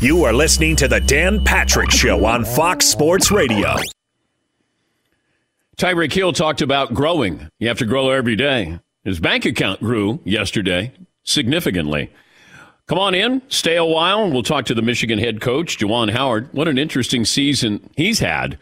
[0.00, 3.74] You are listening to the Dan Patrick Show on Fox Sports Radio.
[5.76, 7.48] Tyreek Hill talked about growing.
[7.58, 8.78] You have to grow every day.
[9.02, 10.92] His bank account grew yesterday
[11.24, 12.12] significantly.
[12.86, 16.12] Come on in, stay a while, and we'll talk to the Michigan head coach, Juwan
[16.12, 16.48] Howard.
[16.52, 18.56] What an interesting season he's had.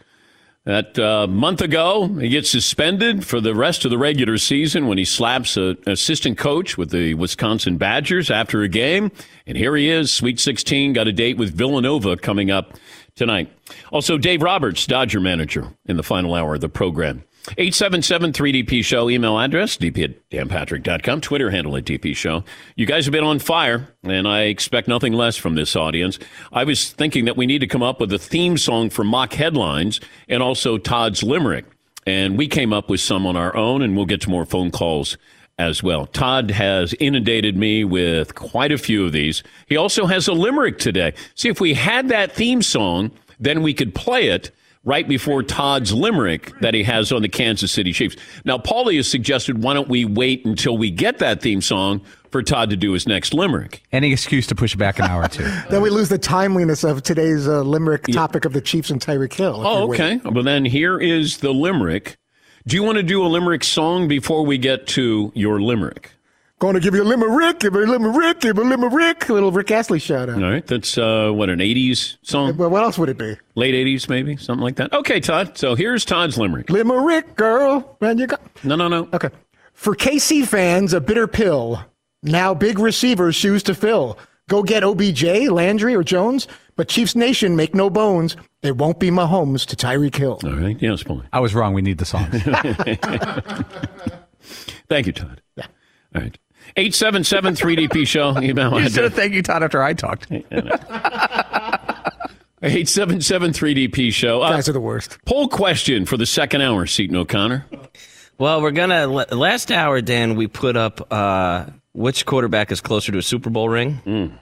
[0.67, 4.97] That uh, month ago, he gets suspended for the rest of the regular season when
[4.97, 9.09] he slaps an assistant coach with the Wisconsin Badgers after a game.
[9.45, 12.73] And here he is, Sweet 16, got a date with Villanova coming up
[13.15, 13.49] tonight.
[13.93, 17.23] Also, Dave Roberts, Dodger manager, in the final hour of the program.
[17.51, 22.43] 877 3DP Show, email address, dp at danpatrick.com, Twitter handle at DP Show.
[22.75, 26.19] You guys have been on fire, and I expect nothing less from this audience.
[26.51, 29.33] I was thinking that we need to come up with a theme song for mock
[29.33, 31.65] headlines and also Todd's Limerick.
[32.05, 34.71] And we came up with some on our own, and we'll get to more phone
[34.71, 35.17] calls
[35.57, 36.05] as well.
[36.05, 39.41] Todd has inundated me with quite a few of these.
[39.67, 41.13] He also has a limerick today.
[41.35, 44.51] See, if we had that theme song, then we could play it
[44.87, 48.15] right before Todd's limerick that he has on the Kansas City Chiefs.
[48.45, 52.41] Now, Paulie has suggested why don't we wait until we get that theme song for
[52.41, 53.83] Todd to do his next limerick?
[53.91, 55.43] Any excuse to push it back an hour or two.
[55.69, 59.33] then we lose the timeliness of today's uh, limerick topic of the Chiefs and Tyreek
[59.33, 59.61] Hill.
[59.63, 60.21] Oh, okay.
[60.23, 62.15] Well, then here is the limerick.
[62.65, 66.11] Do you want to do a limerick song before we get to your limerick?
[66.59, 69.29] Going to give you a limerick, give a limerick, give a limerick.
[69.29, 70.41] A little Rick Astley shout out.
[70.41, 70.65] All right.
[70.65, 72.57] That's, uh, what, an 80s song?
[72.57, 73.37] Well, what else would it be?
[73.53, 74.37] Late 80s, maybe?
[74.37, 74.91] Something like that.
[74.91, 75.55] Okay, Todd.
[75.55, 76.71] So here's Todd's limerick.
[76.71, 77.95] Limerick, girl.
[78.01, 78.41] Man, you got.
[78.63, 79.07] No, no, no.
[79.13, 79.29] Okay.
[79.73, 81.79] For KC fans, a bitter pill.
[82.23, 84.17] Now big receivers shoes to fill.
[84.49, 86.47] Go get OBJ, Landry, or Jones.
[86.75, 88.35] But Chiefs Nation, make no bones.
[88.63, 90.39] It won't be Mahomes to Tyreek Hill.
[90.43, 90.81] All right.
[90.81, 91.25] Yes, Paulie.
[91.31, 91.75] I was wrong.
[91.75, 92.31] We need the songs.
[94.89, 95.41] Thank you, Todd.
[95.55, 95.67] Yeah.
[96.15, 96.35] All right.
[96.77, 98.39] 877 3DP show.
[98.39, 100.27] Email you should have thanked you, Todd, after I talked.
[102.61, 104.41] 877 3DP show.
[104.41, 105.17] Uh, Guys are the worst.
[105.25, 107.65] Poll question for the second hour, Seton O'Connor.
[108.37, 109.07] Well, we're going to.
[109.35, 113.69] Last hour, Dan, we put up uh, which quarterback is closer to a Super Bowl
[113.69, 113.99] ring.
[114.05, 114.39] Mm.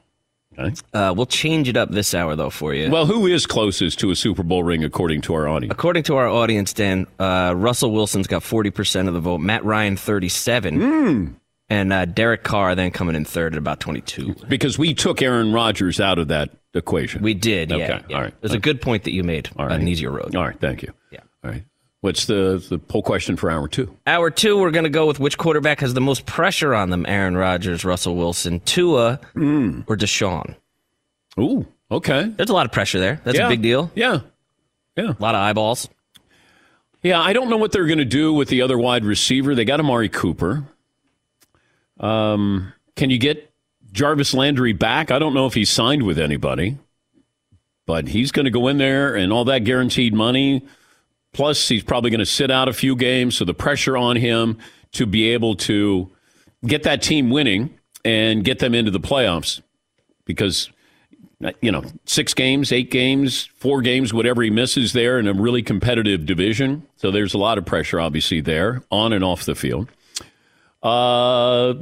[0.58, 0.74] Okay.
[0.94, 2.90] Uh, we'll change it up this hour, though, for you.
[2.90, 5.72] Well, who is closest to a Super Bowl ring according to our audience?
[5.74, 9.98] According to our audience, Dan, uh, Russell Wilson's got 40% of the vote, Matt Ryan,
[9.98, 10.80] 37.
[10.80, 11.36] Mm.
[11.70, 14.36] And uh, Derek Carr then coming in third at about 22.
[14.48, 17.24] Because we took Aaron Rodgers out of that equation.
[17.24, 17.76] We did, yeah.
[17.78, 18.16] Okay, yeah.
[18.18, 18.34] all right.
[18.42, 20.36] There's a good point that you made All on an easier road.
[20.36, 20.94] All right, thank you.
[21.12, 21.22] Yeah.
[21.44, 21.64] All right.
[22.02, 23.98] What's the, the poll question for hour two?
[24.06, 27.04] Hour two, we're going to go with which quarterback has the most pressure on them
[27.08, 29.82] Aaron Rodgers, Russell Wilson, Tua, Hmm.
[29.88, 30.56] or Deshaun?
[31.40, 32.30] Ooh, Okay.
[32.36, 33.22] There's a lot of pressure there.
[33.24, 33.48] That's Yeah.
[33.48, 33.92] a big deal.
[33.96, 34.20] Yeah.
[34.96, 35.14] Yeah.
[35.18, 35.90] A lot of eyeballs.
[37.04, 39.54] Yeah, I don't know what they're going to do with the other wide receiver.
[39.56, 40.64] They got Amari Cooper.
[42.00, 43.52] Um, can you get
[43.92, 45.12] Jarvis Landry back?
[45.12, 46.78] I don't know if he's signed with anybody,
[47.86, 50.66] but he's going to go in there and all that guaranteed money.
[51.34, 54.58] Plus, he's probably going to sit out a few games, so the pressure on him
[54.94, 56.10] to be able to
[56.66, 59.62] get that team winning and get them into the playoffs
[60.26, 60.70] because
[61.62, 65.62] you know, six games, eight games, four games, whatever he misses there in a really
[65.62, 66.88] competitive division.
[66.96, 69.90] So there's a lot of pressure, obviously, there on and off the field.
[70.86, 71.74] Uh,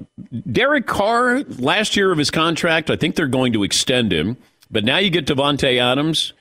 [0.49, 4.37] Derek Carr, last year of his contract, I think they're going to extend him.
[4.71, 6.31] But now you get Davante Adams.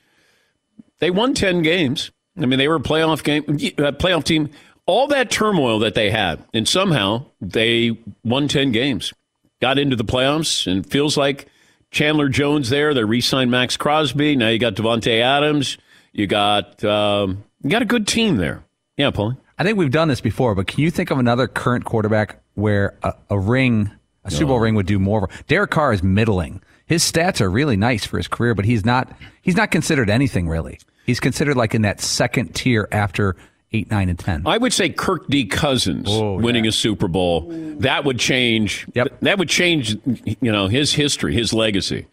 [1.00, 2.12] They won 10 games.
[2.40, 4.48] I mean, they were a playoff game, playoff team.
[4.86, 9.12] All that turmoil that they had, and somehow they won 10 games,
[9.60, 11.48] got into the playoffs, and feels like
[11.90, 12.94] Chandler Jones there.
[12.94, 14.36] They re-signed Maxx Crosby.
[14.36, 15.78] Now you got Davante Adams.
[16.12, 18.64] You got um, you got a good team there.
[18.96, 19.36] Yeah, Paulie.
[19.58, 22.96] I think we've done this before, but can you think of another current quarterback where
[23.02, 23.90] a, a ring,
[24.24, 24.60] a Super Bowl oh.
[24.60, 25.28] ring, would do more?
[25.48, 26.62] Derek Carr is middling.
[26.86, 29.10] His stats are really nice for his career, but he's not.
[29.40, 30.78] He's not considered anything really.
[31.06, 33.36] He's considered like in that second tier after
[33.72, 34.42] eight, nine, and ten.
[34.46, 35.46] I would say Kirk D.
[35.46, 37.46] Cousins oh, winning a Super Bowl.
[37.78, 38.86] That would change.
[38.94, 39.20] Yep.
[39.20, 39.96] That would change.
[40.04, 42.06] You know his history, his legacy.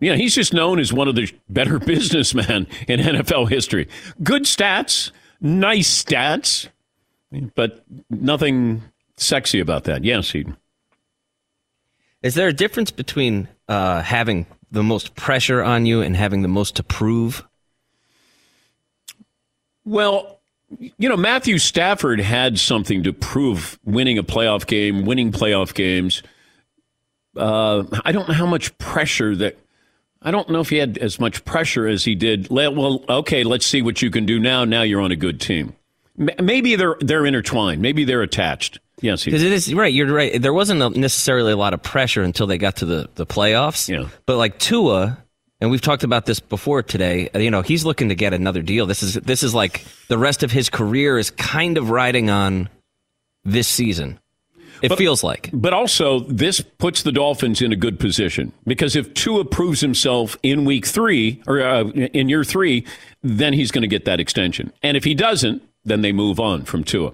[0.00, 3.88] You know he's just known as one of the better businessmen in NFL history.
[4.22, 5.10] Good stats,
[5.40, 6.68] nice stats,
[7.54, 8.82] but nothing
[9.16, 10.04] sexy about that.
[10.04, 10.56] Yes, Eden.
[12.22, 16.48] Is there a difference between uh, having the most pressure on you and having the
[16.48, 17.46] most to prove?
[19.84, 20.40] Well,
[20.98, 26.22] you know, Matthew Stafford had something to prove winning a playoff game, winning playoff games.
[27.36, 29.56] Uh, I don't know how much pressure that.
[30.22, 32.48] I don't know if he had as much pressure as he did.
[32.50, 34.64] Well, okay, let's see what you can do now.
[34.64, 35.76] Now you're on a good team.
[36.16, 37.80] Maybe they're they're intertwined.
[37.80, 38.80] Maybe they're attached.
[39.02, 39.92] Yes, he- Because it is right.
[39.92, 40.40] You're right.
[40.40, 43.88] There wasn't necessarily a lot of pressure until they got to the, the playoffs.
[43.88, 44.08] Yeah.
[44.24, 45.18] But like Tua,
[45.60, 47.28] and we've talked about this before today.
[47.34, 48.86] You know, he's looking to get another deal.
[48.86, 52.68] This is this is like the rest of his career is kind of riding on
[53.44, 54.18] this season.
[54.82, 55.48] It But- feels like.
[55.54, 60.36] But also, this puts the Dolphins in a good position because if Tua proves himself
[60.42, 62.84] in week three or uh, in year three,
[63.22, 64.72] then he's going to get that extension.
[64.82, 67.12] And if he doesn't, then they move on from Tua.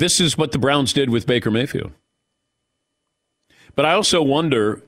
[0.00, 1.92] This is what the Browns did with Baker Mayfield.
[3.74, 4.80] But I also wonder,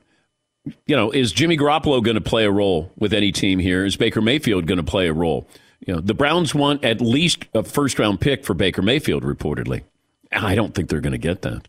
[0.87, 3.85] you know, is Jimmy Garoppolo going to play a role with any team here?
[3.85, 5.47] Is Baker Mayfield going to play a role?
[5.85, 9.83] You know, the Browns want at least a first round pick for Baker Mayfield, reportedly.
[10.31, 11.67] I don't think they're going to get that.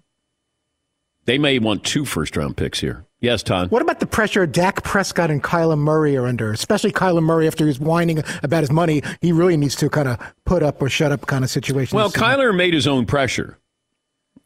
[1.26, 3.05] They may want two first round picks here.
[3.24, 3.70] Yes, Todd.
[3.70, 6.52] What about the pressure Dak Prescott and Kyler Murray are under?
[6.52, 9.02] Especially Kyler Murray after he's whining about his money.
[9.22, 11.96] He really needs to kind of put up or shut up kind of situation.
[11.96, 12.10] Well.
[12.10, 13.56] Kyler made his own pressure.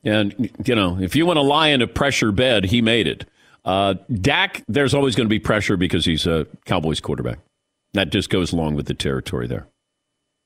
[0.05, 3.29] And, you know, if you want to lie in a pressure bed, he made it.
[3.65, 7.41] Uh, Dak, there's always going to be pressure because he's a Cowboys quarterback.
[7.95, 9.67] That just goes along with the territory there.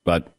[0.07, 0.35] But,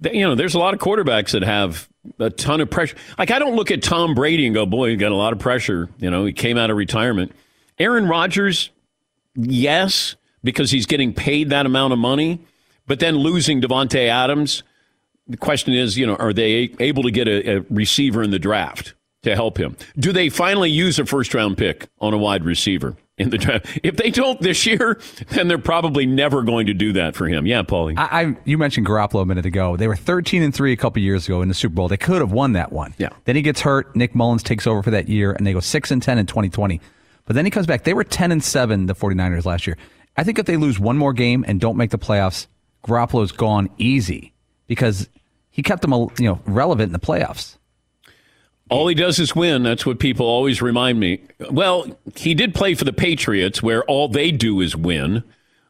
[0.00, 1.88] you know, there's a lot of quarterbacks that have
[2.18, 2.96] a ton of pressure.
[3.18, 5.38] Like, I don't look at Tom Brady and go, boy, he got a lot of
[5.38, 5.88] pressure.
[5.98, 7.32] You know, he came out of retirement.
[7.78, 8.70] Aaron Rodgers,
[9.34, 12.40] yes, because he's getting paid that amount of money.
[12.86, 14.62] But then losing Davante Adams,
[15.26, 18.38] the question is, you know, are they able to get a, a receiver in the
[18.38, 19.76] draft to help him?
[19.98, 23.78] Do they finally use a first round pick on a wide receiver in the draft?
[23.82, 27.46] If they don't this year, then they're probably never going to do that for him.
[27.46, 27.94] Yeah, Paulie.
[27.96, 29.76] I, I you mentioned Garoppolo a minute ago.
[29.76, 31.88] They were 13 and three a couple years ago in the Super Bowl.
[31.88, 32.94] They could have won that one.
[32.98, 33.10] Yeah.
[33.24, 33.94] Then he gets hurt.
[33.96, 36.80] Nick Mullens takes over for that year, and they go six and 10 in 2020.
[37.24, 37.84] But then he comes back.
[37.84, 39.76] They were 10 and seven the 49ers last year.
[40.16, 42.46] I think if they lose one more game and don't make the playoffs,
[42.84, 44.32] Garoppolo's gone easy
[44.66, 45.08] because
[45.50, 47.56] he kept them you know relevant in the playoffs.
[48.68, 49.62] All he does is win.
[49.62, 51.20] That's what people always remind me.
[51.50, 55.22] Well, he did play for the Patriots, where all they do is win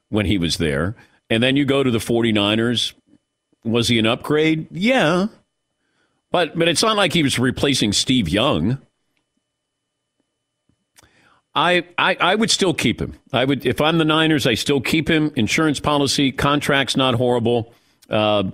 [0.08, 0.96] when he was there.
[1.28, 2.94] And then you go to the 49ers.
[3.64, 4.68] Was he an upgrade?
[4.70, 5.26] Yeah.
[6.30, 8.78] But but it's not like he was replacing Steve Young.
[11.54, 13.14] I, I I would still keep him.
[13.32, 15.32] I would if I'm the Niners, I still keep him.
[15.36, 17.72] Insurance policy, contract's not horrible.
[18.10, 18.50] Uh,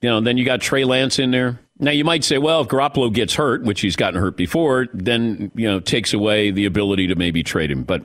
[0.00, 1.58] you know, then you got Trey Lance in there.
[1.84, 5.52] Now you might say, well, if Garoppolo gets hurt, which he's gotten hurt before, then
[5.54, 7.82] you know takes away the ability to maybe trade him.
[7.82, 8.04] But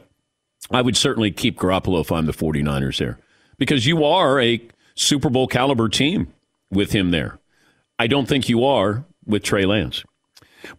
[0.70, 3.20] I would certainly keep Garoppolo if I'm the 49ers there
[3.58, 4.62] because you are a
[4.96, 6.28] Super Bowl caliber team
[6.70, 7.40] with him there.
[7.98, 10.04] I don't think you are with Trey Lance.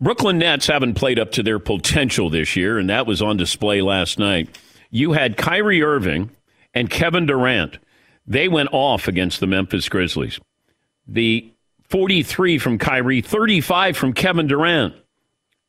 [0.00, 3.80] Brooklyn Nets haven't played up to their potential this year, and that was on display
[3.80, 4.58] last night.
[4.90, 6.30] you had Kyrie Irving
[6.74, 7.78] and Kevin Durant.
[8.26, 10.38] They went off against the Memphis Grizzlies.
[11.06, 11.50] The
[11.90, 14.94] 43 from Kyrie, 35 from Kevin Durant.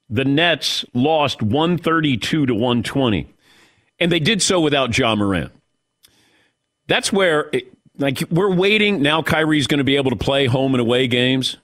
[0.10, 3.34] The Nets lost 132 to 120.
[4.00, 5.52] And they did so without Ja Morant.
[6.88, 9.02] That's where, it, like, we're waiting.
[9.02, 11.58] Now Kyrie's going to be able to play home and away games.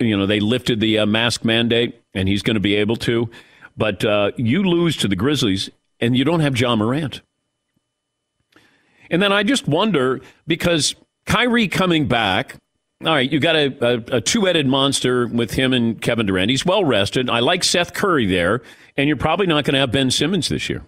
[0.00, 3.30] You know, they lifted the uh, mask mandate, and he's going to be able to.
[3.76, 7.20] But uh, you lose to the Grizzlies, and you don't have Ja Morant.
[9.10, 10.94] And then I just wonder because
[11.26, 12.56] Kyrie coming back,
[13.04, 16.50] all right, you got a, a, a two headed monster with him and Kevin Durant.
[16.50, 17.30] He's well rested.
[17.30, 18.60] I like Seth Curry there,
[18.96, 20.82] and you're probably not going to have Ben Simmons this year.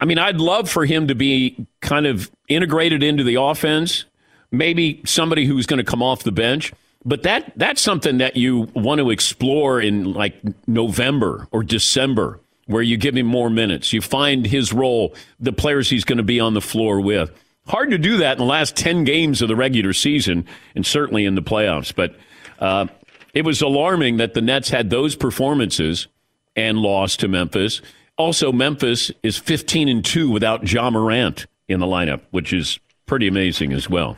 [0.00, 4.06] I mean, I'd love for him to be kind of integrated into the offense,
[4.50, 6.72] maybe somebody who's going to come off the bench.
[7.04, 10.34] But that that's something that you want to explore in like
[10.66, 13.92] November or December, where you give him more minutes.
[13.92, 17.30] You find his role, the players he's going to be on the floor with.
[17.66, 21.24] Hard to do that in the last 10 games of the regular season and certainly
[21.24, 21.94] in the playoffs.
[21.94, 22.16] But
[22.58, 22.86] uh,
[23.34, 26.08] it was alarming that the Nets had those performances
[26.56, 27.80] and lost to Memphis.
[28.16, 33.28] Also, Memphis is 15 and 2 without Ja Morant in the lineup, which is pretty
[33.28, 34.16] amazing as well.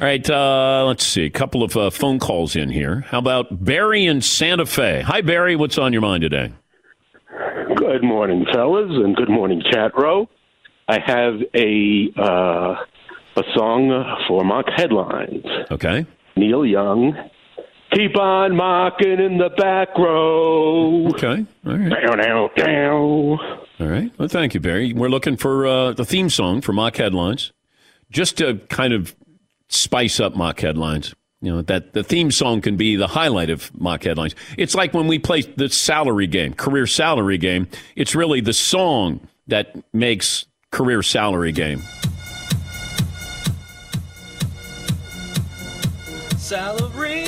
[0.00, 1.26] All right, uh, let's see.
[1.26, 3.02] A couple of uh, phone calls in here.
[3.08, 5.02] How about Barry in Santa Fe?
[5.02, 5.56] Hi, Barry.
[5.56, 6.52] What's on your mind today?
[7.76, 10.28] Good morning, fellas, and good morning, chat row.
[10.90, 12.74] I have a uh,
[13.36, 15.44] a song for mock headlines.
[15.70, 16.04] Okay.
[16.34, 17.14] Neil Young,
[17.92, 21.06] keep on mocking in the back row.
[21.10, 21.46] Okay.
[21.64, 21.90] All right.
[21.90, 22.98] Down, down, down.
[22.98, 24.10] All right.
[24.18, 24.92] Well, thank you, Barry.
[24.92, 27.52] We're looking for uh, the theme song for mock headlines,
[28.10, 29.14] just to kind of
[29.68, 31.14] spice up mock headlines.
[31.40, 34.34] You know that the theme song can be the highlight of mock headlines.
[34.58, 37.68] It's like when we play the salary game, career salary game.
[37.94, 41.82] It's really the song that makes career salary game.
[46.36, 47.26] Salary,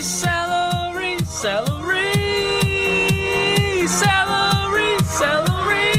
[0.00, 2.12] salary, salary,
[3.86, 5.92] salary, salary,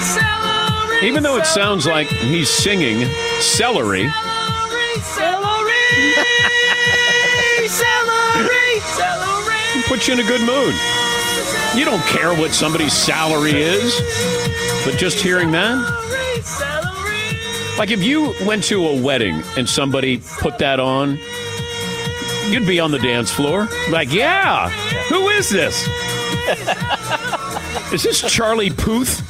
[0.00, 1.06] salary.
[1.06, 3.06] Even though it sounds like he's singing
[3.40, 5.74] celery, celery, celery,
[7.68, 8.80] celery.
[9.88, 10.74] puts you in a good mood.
[11.76, 13.94] You don't care what somebody's salary is,
[14.84, 15.76] but just hearing that.
[17.78, 21.18] Like if you went to a wedding and somebody put that on,
[22.48, 23.68] you'd be on the dance floor.
[23.90, 24.68] Like, yeah,
[25.08, 25.88] who is this?
[27.92, 29.20] is this Charlie Puth?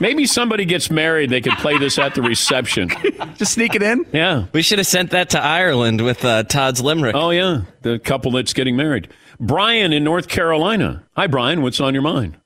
[0.00, 1.30] Maybe somebody gets married.
[1.30, 2.88] They could play this at the reception.
[3.36, 4.04] Just sneak it in.
[4.12, 4.46] Yeah.
[4.52, 7.14] We should have sent that to Ireland with uh, Todd's limerick.
[7.14, 9.08] Oh yeah, the couple that's getting married.
[9.42, 11.02] Brian in North Carolina.
[11.16, 11.62] Hi, Brian.
[11.62, 12.38] What's on your mind?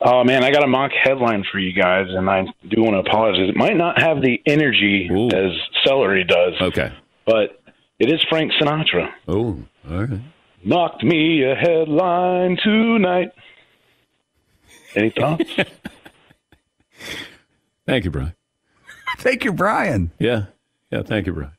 [0.00, 3.10] Oh man, I got a mock headline for you guys, and I do want to
[3.10, 3.50] apologize.
[3.50, 5.50] It might not have the energy as
[5.84, 6.54] celery does.
[6.60, 6.92] Okay.
[7.26, 7.60] But
[7.98, 9.10] it is Frank Sinatra.
[9.28, 9.58] Oh,
[9.90, 10.20] all right.
[10.64, 13.32] Knocked me a headline tonight.
[14.94, 15.50] Any thoughts?
[17.84, 18.34] Thank you, Brian.
[19.18, 20.12] Thank you, Brian.
[20.20, 20.44] Yeah.
[20.90, 21.02] Yeah.
[21.02, 21.52] Thank you, Brian.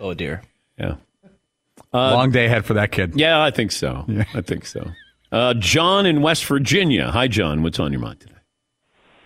[0.00, 0.42] Oh dear.
[0.76, 0.96] Yeah.
[1.92, 3.14] Long day ahead for that kid.
[3.16, 4.04] Yeah, I think so.
[4.06, 4.24] Yeah.
[4.34, 4.90] I think so.
[5.32, 7.10] Uh, John in West Virginia.
[7.10, 7.62] Hi, John.
[7.62, 8.34] What's on your mind today?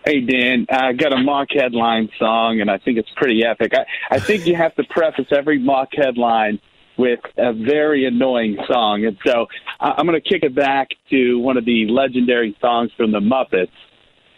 [0.04, 3.73] Hey, Dan, I got a mock headline song, and I think it's pretty epic.
[3.75, 6.61] I, I think you have to preface every mock headline
[6.99, 9.06] with a very annoying song.
[9.06, 9.47] And so
[9.80, 13.21] I, I'm going to kick it back to one of the legendary songs from the
[13.21, 13.73] Muppets,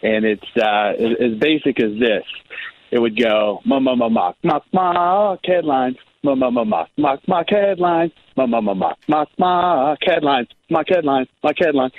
[0.01, 2.23] and it's uh, as as basic as this.
[2.89, 5.97] It would go, ma ma ma mock, mock, mock headlines,
[6.35, 11.93] ma mock, mock, mock headlines, ma ma mock, mock, mock headlines, mock headlines, mock headlines.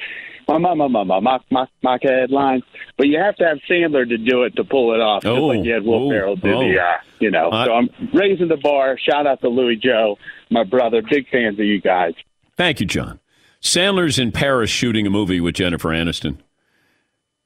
[0.48, 2.62] Ma ma ma mock mock mock headlines,
[2.96, 5.46] but you have to have Sandler to do it to pull it off, just Oh,
[5.48, 6.82] like you had Will oh, Ferrell do the, oh.
[6.82, 7.50] uh, you know.
[7.50, 8.98] So I'm raising the bar.
[8.98, 10.16] Shout out to Louis Joe,
[10.50, 11.02] my brother.
[11.02, 12.14] Big fans of you guys.
[12.56, 13.20] Thank you, John.
[13.60, 16.38] Sandler's in Paris shooting a movie with Jennifer Aniston.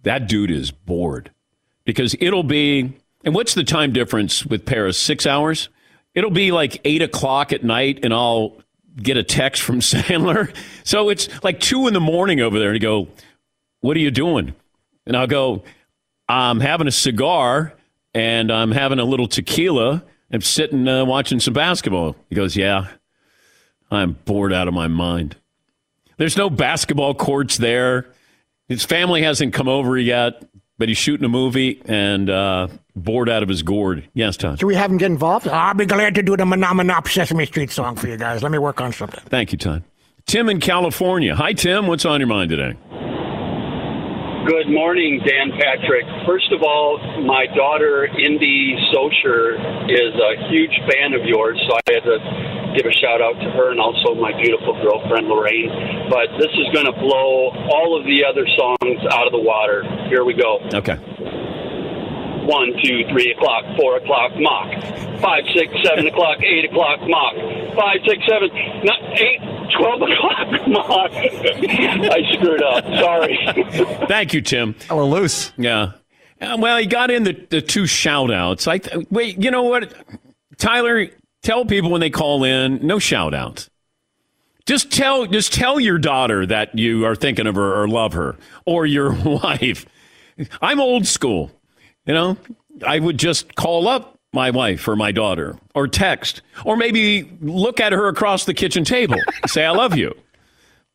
[0.02, 1.32] That dude is bored
[1.84, 2.92] because it'll be.
[3.24, 4.96] And what's the time difference with Paris?
[4.96, 5.68] Six hours?
[6.14, 8.56] It'll be like eight o'clock at night, and I'll
[8.96, 10.54] get a text from Sandler.
[10.84, 13.08] So it's like two in the morning over there, and he go,
[13.80, 14.54] "What are you doing?"
[15.06, 15.64] And I'll go,
[16.28, 17.74] "I'm having a cigar,
[18.14, 20.04] and I'm having a little tequila.
[20.30, 22.88] I'm sitting uh, watching some basketball." He goes, "Yeah,
[23.90, 25.36] I'm bored out of my mind."
[26.18, 28.06] There's no basketball courts there.
[28.68, 30.44] His family hasn't come over yet,
[30.82, 34.08] but he's shooting a movie and uh, bored out of his gourd.
[34.14, 34.58] Yes, Todd.
[34.58, 35.46] Should we have him get involved?
[35.46, 38.42] I'll be glad to do the Menominop Sesame Street song for you guys.
[38.42, 39.20] Let me work on something.
[39.26, 39.84] Thank you, Todd.
[40.26, 41.36] Tim in California.
[41.36, 41.86] Hi, Tim.
[41.86, 42.76] What's on your mind today?
[44.46, 46.02] Good morning, Dan Patrick.
[46.26, 49.54] First of all, my daughter, Indy Socher,
[49.86, 52.18] is a huge fan of yours, so I had to
[52.74, 55.70] give a shout out to her and also my beautiful girlfriend, Lorraine.
[56.10, 59.86] But this is going to blow all of the other songs out of the water.
[60.10, 60.58] Here we go.
[60.74, 60.98] Okay.
[62.46, 64.68] One, two, three o'clock, four o'clock, mock.
[65.20, 67.34] Five, six, seven o'clock, eight o'clock, mock.
[67.76, 68.48] Five, six, seven,
[68.84, 69.38] not eight,
[69.78, 71.10] twelve o'clock, mock.
[71.12, 72.84] I screwed up.
[73.00, 73.38] Sorry.
[74.08, 74.74] Thank you, Tim.
[74.90, 75.52] A little loose.
[75.56, 75.92] Yeah.
[76.40, 78.66] Uh, well, he got in the, the two shout outs.
[78.66, 79.94] I th- wait, you know what?
[80.58, 81.06] Tyler,
[81.42, 83.70] tell people when they call in, no shout outs.
[84.66, 88.36] Just tell just tell your daughter that you are thinking of her or love her
[88.64, 89.86] or your wife.
[90.60, 91.50] I'm old school.
[92.06, 92.36] You know,
[92.86, 97.80] I would just call up my wife or my daughter or text or maybe look
[97.80, 99.16] at her across the kitchen table
[99.46, 100.14] say I love you.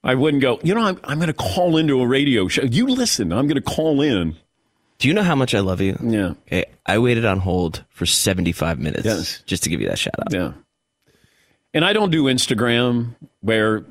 [0.04, 2.64] I wouldn't go, you know, I'm, I'm going to call into a radio show.
[2.64, 4.36] You listen, I'm going to call in.
[5.00, 5.98] Do you know how much I love you?
[6.02, 6.34] Yeah.
[6.48, 9.44] Okay, I waited on hold for 75 minutes Yes.
[9.46, 10.34] just to give you that shout out.
[10.34, 10.54] Yeah.
[11.74, 13.86] And I don't do Instagram where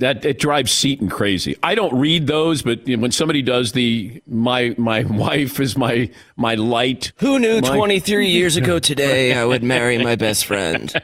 [0.00, 1.56] that it drives Seton crazy.
[1.62, 6.54] I don't read those, but when somebody does the my my wife is my my
[6.56, 7.12] light.
[7.18, 10.92] Who knew my- 23 years ago today I would marry my best friend?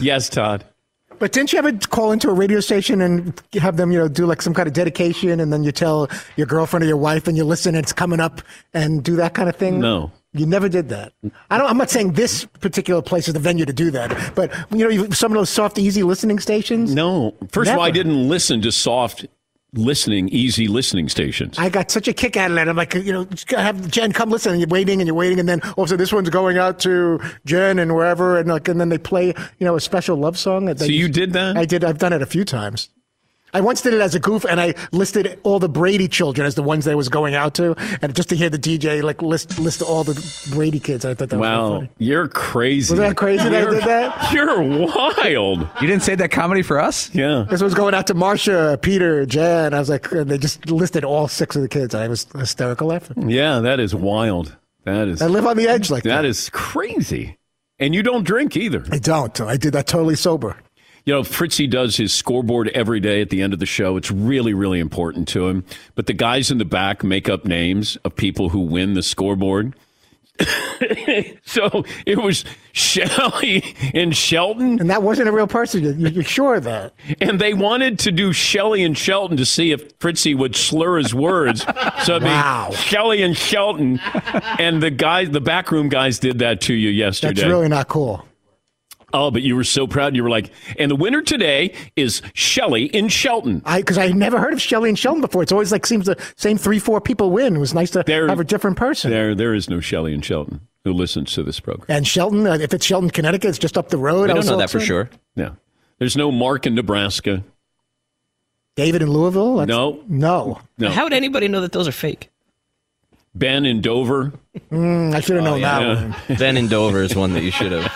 [0.00, 0.64] Yes, Todd.
[1.18, 4.24] But didn't you ever call into a radio station and have them, you know, do
[4.24, 7.36] like some kind of dedication, and then you tell your girlfriend or your wife, and
[7.36, 8.40] you listen, and it's coming up,
[8.72, 9.78] and do that kind of thing?
[9.78, 10.10] No.
[10.32, 11.12] You never did that.
[11.50, 11.68] I don't.
[11.68, 15.10] I'm not saying this particular place is the venue to do that, but you know,
[15.10, 16.94] some of those soft, easy listening stations.
[16.94, 17.34] No.
[17.50, 19.26] First of all, I didn't listen to soft
[19.72, 21.58] listening, easy listening stations.
[21.58, 22.68] I got such a kick out of that.
[22.68, 25.48] I'm like, you know, have Jen come listen, and you're waiting and you're waiting, and
[25.48, 28.68] then all of a sudden this one's going out to Jen and wherever, and like,
[28.68, 29.26] and then they play,
[29.58, 30.66] you know, a special love song.
[30.66, 31.56] that So you used- did that?
[31.56, 31.82] I did.
[31.82, 32.88] I've done it a few times.
[33.52, 36.54] I once did it as a goof, and I listed all the Brady children as
[36.54, 39.58] the ones they was going out to, and just to hear the DJ like list
[39.58, 40.14] list all the
[40.52, 41.04] Brady kids.
[41.04, 41.90] I thought that was really Wow, funny.
[41.98, 42.92] you're crazy.
[42.92, 44.32] Was that crazy that I did that?
[44.32, 45.60] You're wild.
[45.80, 47.12] You didn't say that comedy for us?
[47.14, 47.46] Yeah.
[47.50, 49.74] This was going out to Marsha, Peter, Jen.
[49.74, 51.94] I was like, and they just listed all six of the kids.
[51.94, 53.28] I was hysterical laughing.
[53.30, 54.56] Yeah, that is wild.
[54.84, 56.22] That is I live on the edge like that.
[56.22, 57.36] that is crazy.
[57.78, 58.84] And you don't drink either.
[58.92, 59.38] I don't.
[59.40, 60.56] I did that totally sober.
[61.06, 63.96] You know, Fritzy does his scoreboard every day at the end of the show.
[63.96, 65.64] It's really, really important to him.
[65.94, 69.74] But the guys in the back make up names of people who win the scoreboard.
[71.44, 74.80] so it was Shelly and Shelton.
[74.80, 75.82] And that wasn't a real person.
[76.00, 76.94] You- You're sure of that?
[77.20, 81.14] And they wanted to do Shelly and Shelton to see if Fritzy would slur his
[81.14, 81.62] words.
[82.04, 82.68] So it'd Wow.
[82.70, 84.00] be Shelly and Shelton.
[84.58, 87.34] And the guys, the backroom guys did that to you yesterday.
[87.34, 88.24] That's really not cool.
[89.12, 90.14] Oh, but you were so proud.
[90.14, 93.62] You were like, and the winner today is Shelly in Shelton.
[93.64, 95.42] I because I never heard of Shelley and Shelton before.
[95.42, 97.56] It's always like seems the same three, four people win.
[97.56, 99.10] It was nice to There- have a different person.
[99.10, 101.84] There, there is no Shelly in Shelton who listens to this program.
[101.88, 104.30] And Shelton, uh, if it's Shelton, Connecticut, it's just up the road.
[104.30, 105.10] I don't know that for sure.
[105.34, 105.50] Yeah.
[105.98, 107.42] There's no Mark in Nebraska.
[108.76, 109.56] David in Louisville.
[109.56, 110.00] That's- No.
[110.08, 110.60] no.
[110.78, 110.88] No.
[110.90, 112.30] How would anybody know that those are fake?
[113.34, 114.32] Ben in Dover.
[114.72, 115.94] Mm, I should have known that Yeah.
[116.28, 116.38] one.
[116.38, 117.92] Ben in Dover is one that you should have.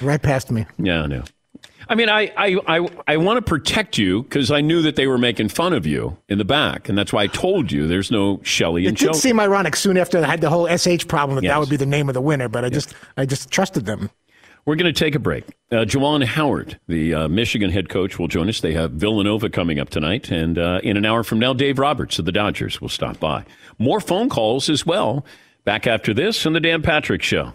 [0.00, 0.66] Right past me.
[0.78, 1.24] Yeah, no.
[1.90, 5.06] I mean, I, I, I, I want to protect you because I knew that they
[5.06, 6.88] were making fun of you in the back.
[6.88, 9.20] And that's why I told you there's no Shelly It and did Shelton.
[9.20, 11.52] seem ironic soon after I had the whole SH problem that Yes.
[11.54, 14.10] that would be the name of the winner, but I just I just trusted them.
[14.66, 15.44] We're going to take a break.
[15.72, 18.60] Uh, Juwan Howard, the uh, Michigan head coach, will join us.
[18.60, 20.30] They have Villanova coming up tonight.
[20.30, 23.46] And uh, in an hour from now, Dave Roberts of the Dodgers will stop by.
[23.78, 25.24] More phone calls as well.
[25.64, 27.54] Back after this on the Dan Patrick Show.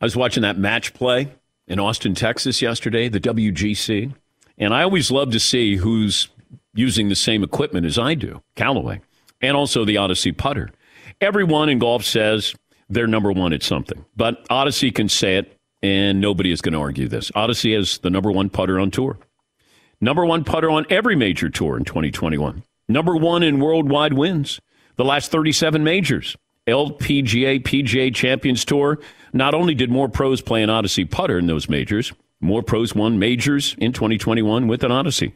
[0.00, 1.32] I was watching that match play
[1.66, 4.14] in Austin, Texas yesterday, the WGC.
[4.56, 6.28] And I always love to see who's
[6.74, 9.00] using the same equipment as I do, Callaway,
[9.40, 10.70] and also the Odyssey putter.
[11.20, 12.54] Everyone in golf says
[12.88, 16.80] they're number one at something, but Odyssey can say it, and nobody is going to
[16.80, 17.32] argue this.
[17.34, 19.18] Odyssey is the number one putter on tour,
[20.00, 24.60] number one putter on every major tour in 2021, number one in worldwide wins,
[24.96, 26.36] the last 37 majors.
[26.68, 28.98] LPGA, PGA Champions Tour.
[29.38, 33.20] Not only did more pros play an Odyssey putter in those majors, more pros won
[33.20, 35.32] majors in 2021 with an Odyssey.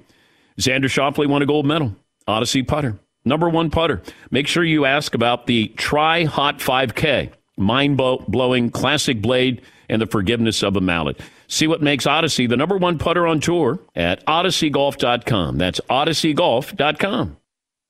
[0.59, 1.95] Xander Schauffele won a gold medal.
[2.27, 2.99] Odyssey putter.
[3.25, 4.03] Number one putter.
[4.33, 7.31] Make sure you ask about the Tri Hot 5K.
[7.57, 11.21] Mind blowing classic blade and the forgiveness of a mallet.
[11.47, 15.59] See what makes Odyssey the number one putter on tour at odysseygolf.com.
[15.59, 17.37] That's odysseygolf.com.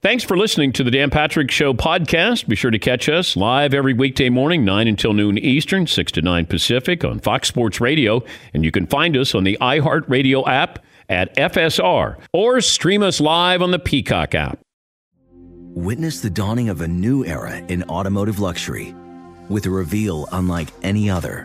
[0.03, 2.49] Thanks for listening to the Dan Patrick Show podcast.
[2.49, 6.21] Be sure to catch us live every weekday morning, 9 until noon Eastern, 6 to
[6.21, 8.25] 9 Pacific on Fox Sports Radio.
[8.53, 13.63] And you can find us on the iHeartRadio app at FSR or stream us live
[13.63, 14.59] on the Peacock app.
[15.31, 18.97] Witness the dawning of a new era in automotive luxury
[19.49, 21.45] with a reveal unlike any other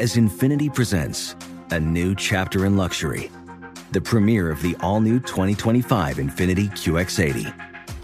[0.00, 1.36] as Infiniti presents
[1.70, 3.30] a new chapter in luxury,
[3.90, 7.71] the premiere of the all new 2025 Infiniti QX80.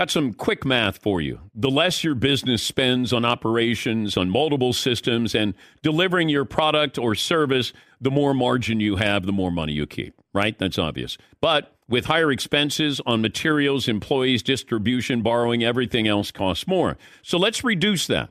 [0.00, 1.40] Got some quick math for you.
[1.54, 7.14] The less your business spends on operations, on multiple systems, and delivering your product or
[7.14, 10.58] service, the more margin you have, the more money you keep, right?
[10.58, 11.18] That's obvious.
[11.42, 16.96] But with higher expenses on materials, employees, distribution, borrowing, everything else costs more.
[17.20, 18.30] So let's reduce that.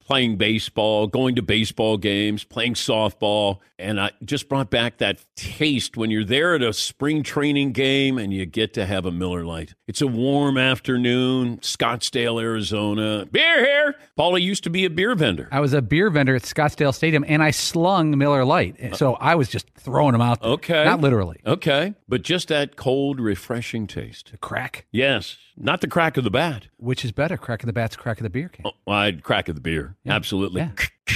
[0.11, 5.95] playing baseball, going to baseball games, playing softball, and I just brought back that taste
[5.95, 9.45] when you're there at a spring training game and you get to have a Miller
[9.45, 9.73] Lite.
[9.87, 13.25] It's a warm afternoon, Scottsdale, Arizona.
[13.31, 13.95] Beer here.
[14.19, 15.47] Paulie used to be a beer vendor.
[15.49, 19.13] I was a beer vendor at Scottsdale Stadium, and I slung Miller Lite, uh, so
[19.13, 20.41] I was just throwing them out.
[20.41, 20.51] There.
[20.51, 20.83] Okay.
[20.83, 21.39] not literally.
[21.45, 24.31] Okay, but just that cold, refreshing taste.
[24.31, 24.87] The crack.
[24.91, 26.67] Yes, not the crack of the bat.
[26.77, 28.65] Which is better, crack of the bat's crack of the beer can.
[28.65, 29.95] Oh, I'd crack of the beer.
[30.03, 30.15] Yeah.
[30.15, 30.61] Absolutely.
[30.61, 30.71] Yeah.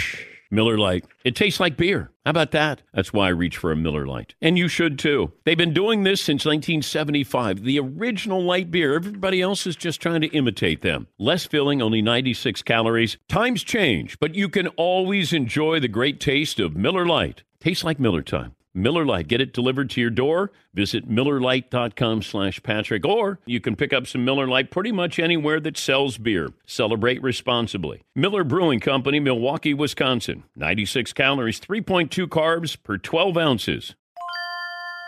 [0.51, 1.05] Miller Lite.
[1.23, 2.11] It tastes like beer.
[2.23, 2.81] How about that?
[2.93, 4.35] That's why I reach for a Miller Lite.
[4.41, 5.33] And you should too.
[5.43, 7.63] They've been doing this since 1975.
[7.63, 8.95] The original light beer.
[8.95, 11.07] Everybody else is just trying to imitate them.
[11.17, 13.17] Less filling, only 96 calories.
[13.27, 17.43] Times change, but you can always enjoy the great taste of Miller Lite.
[17.59, 18.54] Tastes like Miller time.
[18.75, 19.27] Miller Lite.
[19.27, 20.51] Get it delivered to your door.
[20.73, 23.05] Visit MillerLite.com slash Patrick.
[23.05, 26.49] Or you can pick up some Miller Lite pretty much anywhere that sells beer.
[26.65, 28.03] Celebrate responsibly.
[28.15, 30.43] Miller Brewing Company, Milwaukee, Wisconsin.
[30.55, 33.95] 96 calories, 3.2 carbs per 12 ounces.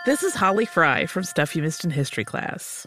[0.06, 2.86] This is Holly Fry from Stuff You Missed in History class.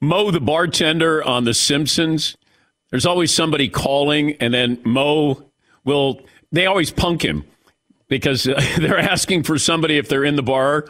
[0.00, 2.36] Moe, the bartender on The Simpsons,
[2.90, 5.44] there's always somebody calling, and then Moe
[5.84, 6.20] will,
[6.52, 7.44] they always punk him
[8.08, 10.86] because uh, they're asking for somebody if they're in the bar.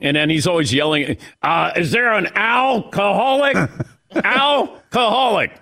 [0.00, 3.56] And then he's always yelling, uh, Is there an alcoholic?
[4.14, 5.52] alcoholic.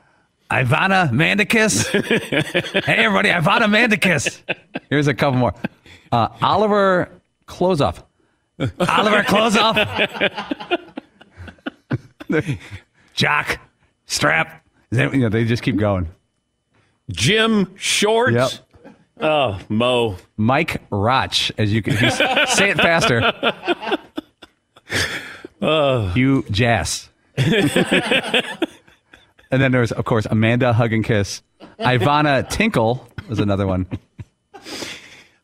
[0.50, 1.86] Ivana Mandicus.
[2.84, 4.40] hey, everybody, Ivana Mandicus.
[4.90, 5.54] Here's a couple more.
[6.12, 7.08] Uh, Oliver
[7.46, 8.02] Closeoff.
[8.58, 10.90] Oliver close Closeoff.
[13.14, 13.58] Jock
[14.06, 14.64] Strap.
[14.90, 16.08] Is you know, they just keep going.
[17.10, 18.34] Jim Shorts.
[18.34, 18.50] Yep.
[19.20, 20.16] Oh, Moe.
[20.36, 23.20] Mike Roch, as you can if you s- say it faster.
[25.60, 27.08] Hugh Jass.
[27.36, 27.62] and
[29.50, 31.42] then there's, of course, Amanda Hug and Kiss.
[31.78, 33.86] Ivana Tinkle was another one.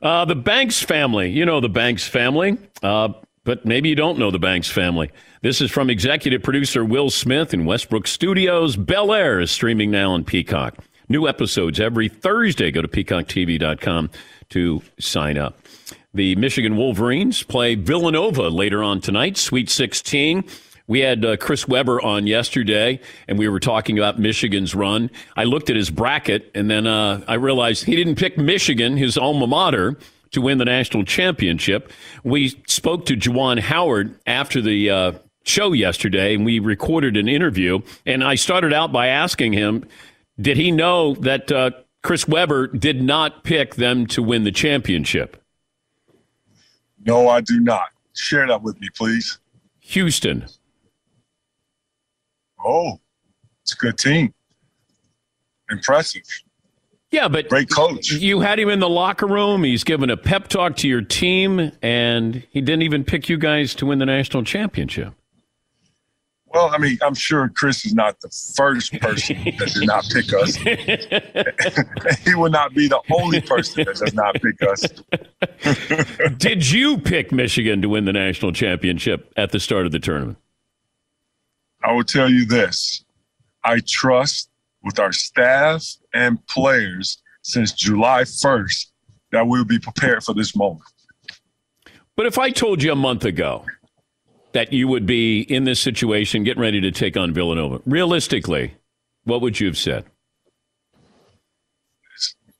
[0.02, 1.30] Uh, the Banks family.
[1.30, 3.10] You know the Banks family, uh,
[3.44, 5.10] but maybe you don't know the Banks family.
[5.42, 8.76] This is from executive producer Will Smith in Westbrook Studios.
[8.76, 10.76] Bel Air is streaming now on Peacock.
[11.08, 12.70] New episodes every Thursday.
[12.70, 14.10] Go to peacocktv.com
[14.50, 15.58] to sign up.
[16.12, 20.44] The Michigan Wolverines play Villanova later on tonight, Sweet 16.
[20.86, 25.10] We had uh, Chris Webber on yesterday, and we were talking about Michigan's run.
[25.36, 29.16] I looked at his bracket, and then uh, I realized he didn't pick Michigan, his
[29.16, 29.96] alma mater,
[30.32, 31.90] to win the national championship.
[32.24, 35.12] We spoke to Juwan Howard after the uh,
[35.44, 37.80] show yesterday, and we recorded an interview.
[38.06, 39.86] And I started out by asking him,
[40.40, 41.70] did he know that uh,
[42.02, 45.42] Chris Webber did not pick them to win the championship?
[47.04, 47.88] No, I do not.
[48.14, 49.38] Share that with me, please.
[49.80, 50.46] Houston.
[52.64, 53.00] Oh,
[53.62, 54.34] it's a good team.
[55.70, 56.22] Impressive.
[57.10, 58.12] Yeah, but great coach.
[58.12, 59.64] You had him in the locker room.
[59.64, 63.74] He's given a pep talk to your team, and he didn't even pick you guys
[63.76, 65.12] to win the national championship.
[66.52, 70.32] Well, I mean, I'm sure Chris is not the first person that did not pick
[70.32, 70.56] us.
[72.24, 76.36] he will not be the only person that does not pick us.
[76.38, 80.38] Did you pick Michigan to win the national championship at the start of the tournament?
[81.84, 83.04] I will tell you this
[83.62, 84.50] I trust
[84.82, 88.86] with our staff and players since July 1st
[89.30, 90.82] that we'll be prepared for this moment.
[92.16, 93.64] But if I told you a month ago
[94.52, 98.74] that you would be in this situation, getting ready to take on Villanova, realistically,
[99.24, 100.04] what would you have said?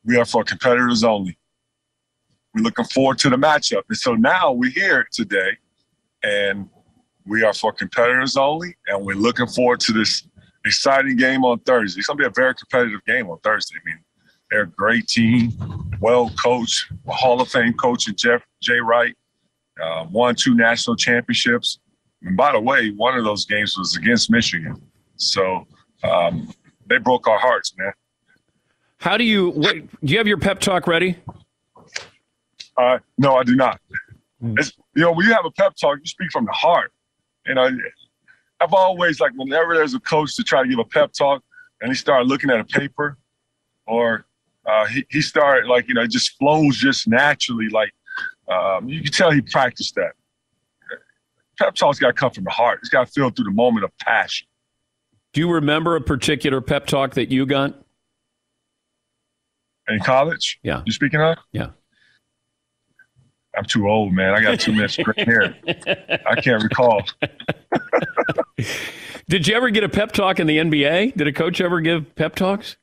[0.04, 1.36] We are for competitors only.
[2.54, 3.82] We're looking forward to the matchup.
[3.88, 5.50] And so now we're here today
[6.22, 6.68] and
[7.26, 8.76] we are for competitors only.
[8.86, 10.26] And we're looking forward to this
[10.64, 11.98] exciting game on Thursday.
[12.00, 13.76] It's going to be a very competitive game on Thursday.
[13.76, 13.98] I mean,
[14.50, 15.52] they're a great team,
[16.00, 19.14] well coached, Hall of Fame coach and Jeff Jay Wright,
[19.82, 21.78] uh, won two national championships.
[22.22, 24.80] And by the way, one of those games was against Michigan.
[25.16, 25.66] So
[26.02, 26.52] um,
[26.86, 27.92] they broke our hearts, man.
[28.98, 31.16] How do you, what, do you have your pep talk ready?
[32.76, 33.80] Uh, no, I do not.
[34.42, 36.92] It's, you know, when you have a pep talk, you speak from the heart.
[37.46, 37.70] You know,
[38.60, 41.42] I've always like whenever there's a coach to try to give a pep talk,
[41.80, 43.16] and he started looking at a paper,
[43.86, 44.26] or
[44.66, 47.68] uh, he he started like you know it just flows just naturally.
[47.68, 47.92] Like
[48.50, 50.12] um, you can tell he practiced that.
[51.58, 52.78] Pep talk's got to come from the heart.
[52.80, 54.46] It's got to feel through the moment of passion.
[55.32, 57.74] Do you remember a particular pep talk that you got?
[59.88, 60.58] In college?
[60.62, 60.82] Yeah.
[60.86, 61.36] You speaking of?
[61.52, 61.70] Yeah.
[63.56, 64.34] I'm too old, man.
[64.34, 65.56] I got too much gray hair.
[66.26, 67.02] I can't recall.
[69.28, 71.16] Did you ever get a pep talk in the NBA?
[71.16, 72.76] Did a coach ever give pep talks?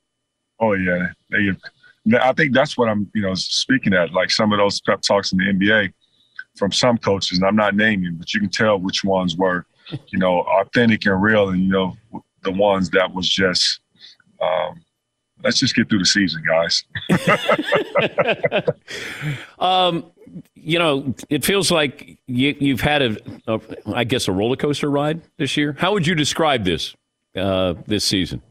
[0.59, 1.49] Oh yeah, they,
[2.13, 4.13] I think that's what I'm, you know, speaking at.
[4.13, 5.93] Like some of those pep talks in the NBA
[6.55, 9.65] from some coaches, and I'm not naming, but you can tell which ones were,
[10.07, 11.97] you know, authentic and real, and you know,
[12.43, 13.81] the ones that was just,
[14.41, 14.81] um,
[15.43, 16.83] let's just get through the season, guys.
[19.59, 20.11] Um,
[20.53, 23.17] you know, it feels like you, you've had a,
[23.47, 25.75] a, I guess, a roller coaster ride this year.
[25.79, 26.95] How would you describe this
[27.35, 28.41] uh, this season?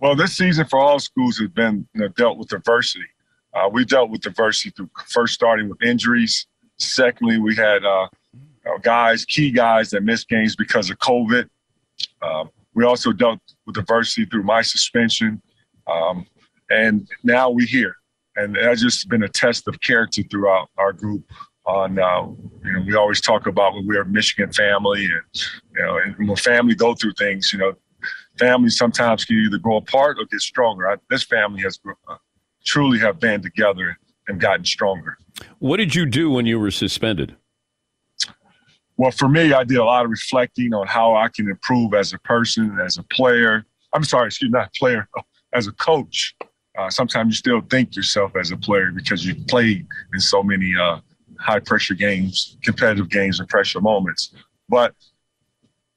[0.00, 3.04] Well, this season for all schools has been you know, dealt with adversity.
[3.52, 6.46] Uh, we dealt with adversity through first starting with injuries.
[6.78, 8.08] Secondly, we had uh,
[8.82, 11.48] guys, key guys that missed games because of COVID.
[12.22, 15.42] Um, we also dealt with adversity through my suspension.
[15.86, 16.26] Um,
[16.70, 17.96] and now we're here.
[18.36, 21.24] And that's just been a test of character throughout our group.
[21.66, 22.22] On uh,
[22.64, 26.16] you know, we always talk about when we're a Michigan family, and you know, and
[26.26, 27.74] when family go through things, you know,
[28.38, 30.88] families sometimes can either grow apart or get stronger.
[30.88, 32.16] I, this family has uh,
[32.64, 35.18] truly have band together and gotten stronger.
[35.58, 37.36] What did you do when you were suspended?
[38.96, 42.12] Well, for me, I did a lot of reflecting on how I can improve as
[42.12, 43.64] a person, as a player.
[43.94, 45.08] I'm sorry, excuse me, not player,
[45.54, 46.36] as a coach.
[46.78, 50.74] Uh, sometimes you still think yourself as a player because you've played in so many
[50.76, 51.00] uh,
[51.38, 54.34] high pressure games, competitive games, and pressure moments.
[54.68, 54.94] But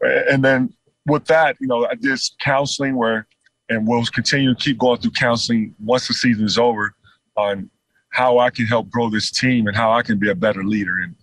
[0.01, 0.73] and then
[1.05, 3.27] with that, you know, I did counseling where
[3.69, 6.93] and we'll continue to keep going through counseling once the season is over
[7.35, 7.69] on
[8.09, 10.99] how I can help grow this team and how I can be a better leader.
[10.99, 11.15] And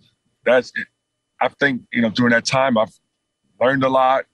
[0.45, 0.73] that's,
[1.39, 2.91] I think, you know, during that time, I've
[3.59, 4.25] learned a lot,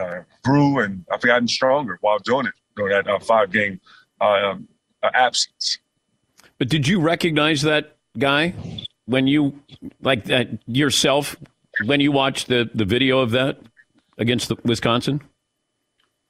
[0.00, 3.80] uh, grew, and I've gotten stronger while doing it during that uh, five game
[4.20, 4.68] uh, um,
[5.02, 5.78] absence.
[6.58, 8.54] But did you recognize that guy
[9.04, 9.60] when you,
[10.00, 11.36] like that yourself,
[11.84, 13.58] when you watched the, the video of that
[14.18, 15.22] against the, Wisconsin?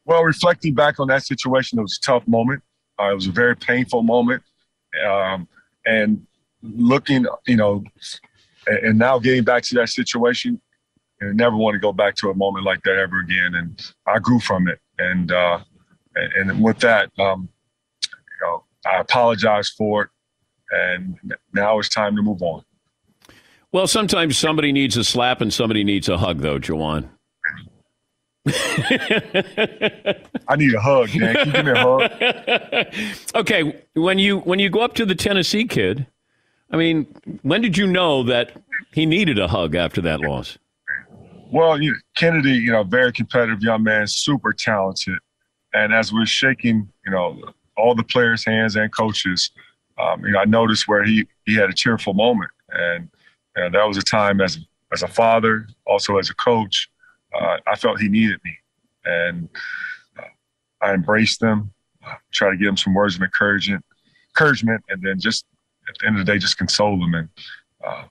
[0.04, 2.62] Well, reflecting back on that situation, it was a tough moment.
[2.98, 4.42] Uh, it was a very painful moment.
[5.06, 5.48] Um,
[5.84, 6.26] and
[6.62, 7.84] looking, you know,
[8.66, 10.60] and, and now getting back to that situation,
[11.20, 13.54] and never want to go back to a moment like that ever again.
[13.54, 14.78] And I grew from it.
[14.98, 15.60] And uh,
[16.14, 17.48] and, and with that, um,
[18.02, 20.10] you know, I apologize for it.
[20.70, 21.18] And
[21.52, 22.64] now it's time to move on.
[23.72, 27.08] Well, sometimes somebody needs a slap and somebody needs a hug, though, Juwan.
[28.46, 30.22] I
[30.56, 31.34] need a hug, man.
[31.34, 32.12] Can you give me a hug?
[33.34, 36.06] okay, when you when you go up to the Tennessee kid,
[36.70, 37.06] I mean,
[37.42, 38.52] when did you know that
[38.92, 40.58] he needed a hug after that loss?
[41.50, 45.18] Well, you, Kennedy, you know, very competitive young man, super talented,
[45.74, 49.50] and as we're shaking, you know, all the players' hands and coaches,
[49.98, 53.08] um, you know, I noticed where he he had a cheerful moment, and,
[53.56, 54.56] and that was a time as
[54.92, 56.88] as a father, also as a coach,
[57.40, 58.56] uh, I felt he needed me,
[59.04, 59.48] and
[60.18, 60.22] uh,
[60.80, 61.72] I embraced him,
[62.32, 63.84] try to give him some words of encouragement,
[64.30, 65.44] encouragement, and then just
[65.88, 67.14] at the end of the day, just console him.
[67.14, 67.28] And
[67.86, 68.04] uh,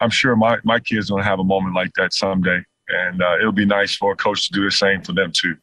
[0.00, 3.52] I'm sure my my kids gonna have a moment like that someday, and uh, it'll
[3.52, 5.56] be nice for a coach to do the same for them too.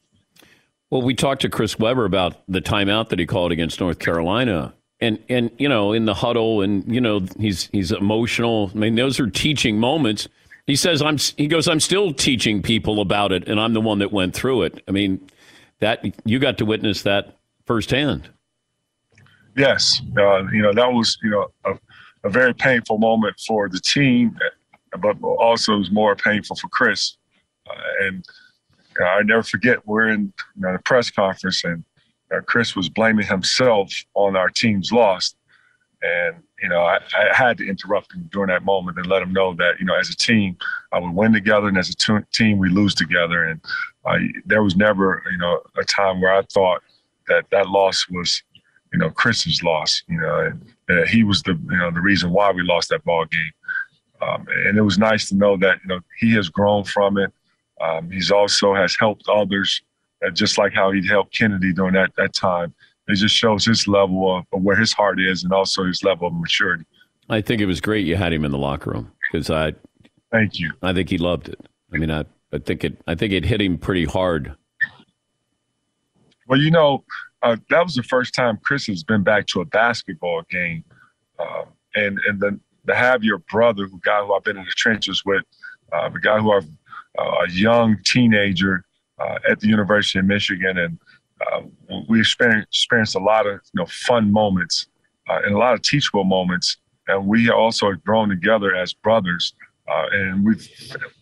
[0.91, 4.73] Well, we talked to Chris Webber about the timeout that he called against North Carolina.
[5.01, 8.71] And and you know, in the huddle and you know, he's he's emotional.
[8.73, 10.27] I mean, those are teaching moments.
[10.67, 13.99] He says I'm he goes I'm still teaching people about it and I'm the one
[13.99, 14.83] that went through it.
[14.87, 15.27] I mean,
[15.79, 18.29] that you got to witness that firsthand.
[19.55, 21.77] Yes, uh, you know that was you know a,
[22.23, 24.37] a, very painful moment for the team,
[24.99, 27.15] but also was more painful for Chris.
[27.69, 28.25] Uh, and
[28.99, 31.83] uh, I never forget we're in you know, the press conference and
[32.33, 35.35] uh, Chris was blaming himself on our team's loss,
[36.01, 39.31] and you know I, I, had to interrupt him during that moment and let him
[39.31, 40.57] know that you know as a team
[40.91, 43.43] I would win together and as a t- team we lose together.
[43.43, 43.61] And
[44.03, 46.81] uh, there was never you know a time where I thought
[47.27, 48.41] that that loss was
[48.91, 50.01] you know Chris's loss.
[50.07, 53.25] You know, and, he was the you know the reason why we lost that ball
[53.25, 53.51] game.
[54.23, 57.31] Um, and it was nice to know that you know he has grown from it.
[57.79, 59.83] Um, he's also has helped others,
[60.25, 62.73] uh, just like how he helped Kennedy during that that time.
[63.07, 66.27] It just shows his level of, of where his heart is, and also his level
[66.27, 66.85] of maturity.
[67.29, 69.73] I think it was great you had him in the locker room because I.
[70.31, 70.71] Thank you.
[70.81, 71.59] I think he loved it.
[71.93, 73.01] I mean, I, I think it.
[73.07, 74.55] I think it hit him pretty hard.
[76.47, 77.03] Well, you know,
[77.41, 80.83] uh, that was the first time Chris has been back to a basketball game,
[81.39, 81.65] uh,
[81.95, 85.23] and and then to have your brother, who guy who I've been in the trenches
[85.25, 85.43] with,
[85.93, 86.67] uh, the guy who I've
[87.17, 88.83] uh, a young teenager
[89.19, 90.99] uh, at the University of Michigan, and
[91.41, 91.61] uh,
[92.07, 94.87] we experienced, experienced a lot of you know fun moments
[95.27, 99.53] and a lot of teachable moments, and we also have grown together as brothers,
[100.11, 100.67] and we've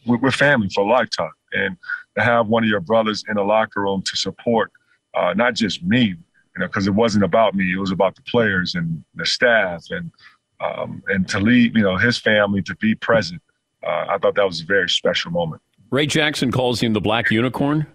[0.05, 1.77] we're family for a lifetime, and
[2.17, 4.71] to have one of your brothers in the locker room to support
[5.15, 6.17] uh, not just me, you
[6.59, 7.71] know, because it wasn't about me.
[7.71, 10.11] It was about the players and the staff and
[10.59, 13.41] um, and to lead, you know, his family to be present.
[13.85, 15.61] Uh, I thought that was a very special moment.
[15.89, 17.85] Ray Jackson calls him the Black Unicorn.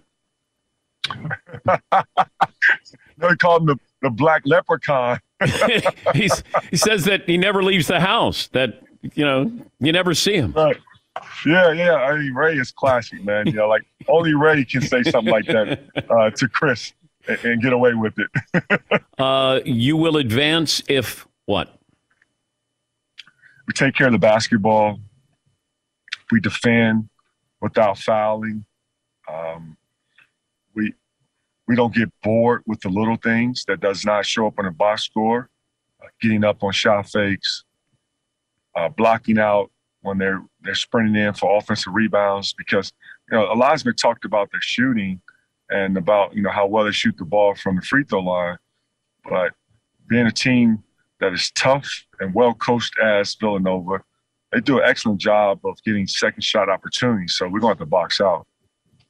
[3.17, 5.19] No, call him the, the Black Leprechaun.
[6.13, 8.47] He's, he says that he never leaves the house.
[8.47, 10.51] That you know, you never see him.
[10.53, 10.77] Right.
[11.45, 11.95] Yeah, yeah.
[11.95, 13.47] I mean, Ray is classic, man.
[13.47, 16.93] You know, like only Ray can say something like that uh, to Chris
[17.27, 18.81] and, and get away with it.
[19.17, 21.75] uh, you will advance if what?
[23.67, 24.99] We take care of the basketball.
[26.31, 27.09] We defend
[27.61, 28.65] without fouling.
[29.31, 29.77] Um,
[30.75, 30.93] we
[31.67, 34.71] we don't get bored with the little things that does not show up on a
[34.71, 35.49] box score.
[36.01, 37.63] Uh, getting up on shot fakes,
[38.75, 39.69] uh, blocking out
[40.01, 42.91] when they're they're sprinting in for offensive rebounds because
[43.29, 45.21] you know Elizabeth talked about their shooting
[45.69, 48.57] and about you know how well they shoot the ball from the free throw line,
[49.29, 49.51] but
[50.07, 50.83] being a team
[51.19, 51.87] that is tough
[52.19, 54.01] and well coached as Villanova,
[54.51, 57.35] they do an excellent job of getting second shot opportunities.
[57.35, 58.47] So we're going to have to box out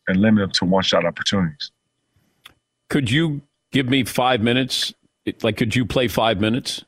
[0.09, 1.71] and limit them to one shot opportunities.
[2.89, 3.41] Could you
[3.71, 4.93] give me five minutes?
[5.43, 6.83] Like, could you play five minutes?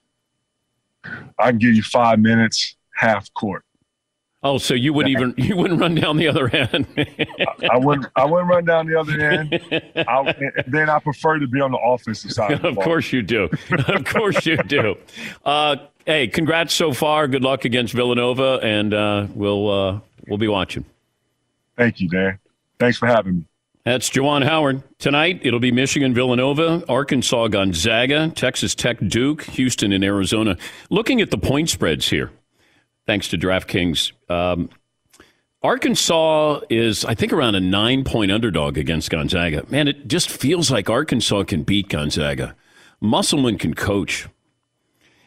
[1.39, 3.63] I can give you five minutes, half court.
[4.43, 6.87] Oh, so you wouldn't even you wouldn't run down the other end.
[7.71, 8.07] I wouldn't.
[8.15, 9.59] I wouldn't run down the other end.
[9.95, 12.53] I, then I prefer to be on the offensive side.
[12.53, 13.49] Of, the of course you do.
[13.87, 14.95] of course you do.
[15.45, 15.75] Uh,
[16.07, 17.27] hey, congrats so far.
[17.27, 20.85] Good luck against Villanova, and uh, we'll uh, we'll be watching.
[21.77, 22.39] Thank you, Dan.
[22.81, 23.45] Thanks for having me.
[23.85, 24.81] That's Juwan Howard.
[24.97, 30.57] Tonight, it'll be Michigan, Villanova, Arkansas, Gonzaga, Texas Tech, Duke, Houston, and Arizona.
[30.89, 32.31] Looking at the point spreads here,
[33.05, 34.71] thanks to DraftKings, um,
[35.61, 39.63] Arkansas is, I think, around a nine point underdog against Gonzaga.
[39.69, 42.55] Man, it just feels like Arkansas can beat Gonzaga.
[42.99, 44.27] Musselman can coach.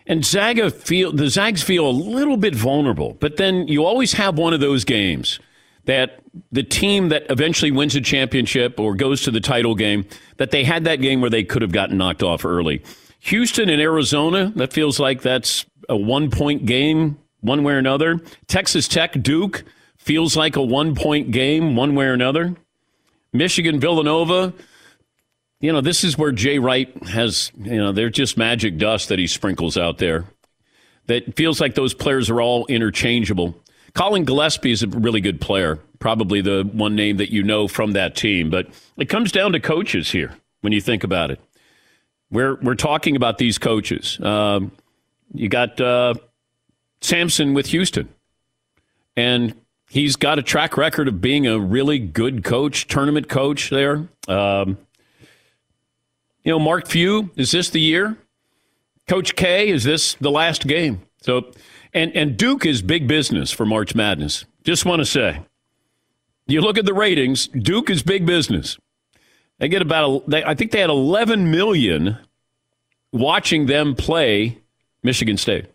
[0.08, 4.36] And Zaga feel the Zags feel a little bit vulnerable, but then you always have
[4.36, 5.38] one of those games
[5.86, 6.20] that
[6.50, 10.06] the team that eventually wins a championship or goes to the title game
[10.38, 12.82] that they had that game where they could have gotten knocked off early.
[13.20, 18.20] Houston and Arizona, that feels like that's a one point game one way or another.
[18.46, 19.64] Texas Tech Duke
[19.98, 22.54] feels like a one point game one way or another.
[23.32, 24.52] Michigan Villanova,
[25.60, 29.18] you know, this is where Jay Wright has, you know, they're just magic dust that
[29.18, 30.26] he sprinkles out there.
[31.06, 33.54] That feels like those players are all interchangeable.
[33.94, 37.92] Collin Gillespie is a really good player, probably the one name that you know from
[37.92, 38.50] that team.
[38.50, 41.40] But it comes down to coaches here when you think about it.
[42.30, 44.18] We're we're talking about these coaches.
[44.20, 44.72] Um,
[45.32, 46.14] you got uh,
[47.00, 48.08] Sampson with Houston,
[49.16, 49.54] and
[49.88, 54.08] he's got a track record of being a really good coach, tournament coach there.
[54.26, 54.78] Um,
[56.42, 58.18] you know, Mark Few, is this the year?
[59.06, 61.02] Coach K, is this the last game?
[61.20, 61.52] So,
[61.94, 64.44] and and Duke is big business for March Madness.
[64.64, 65.40] Just want to say,
[66.46, 67.48] you look at the ratings.
[67.48, 68.78] Duke is big business.
[69.58, 72.18] They get about, they, I think they had 11 million
[73.12, 74.58] watching them play
[75.02, 75.66] Michigan State.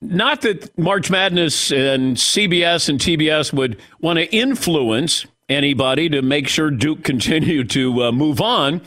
[0.00, 6.46] Not that March Madness and CBS and TBS would want to influence anybody to make
[6.46, 8.80] sure Duke continue to uh, move on,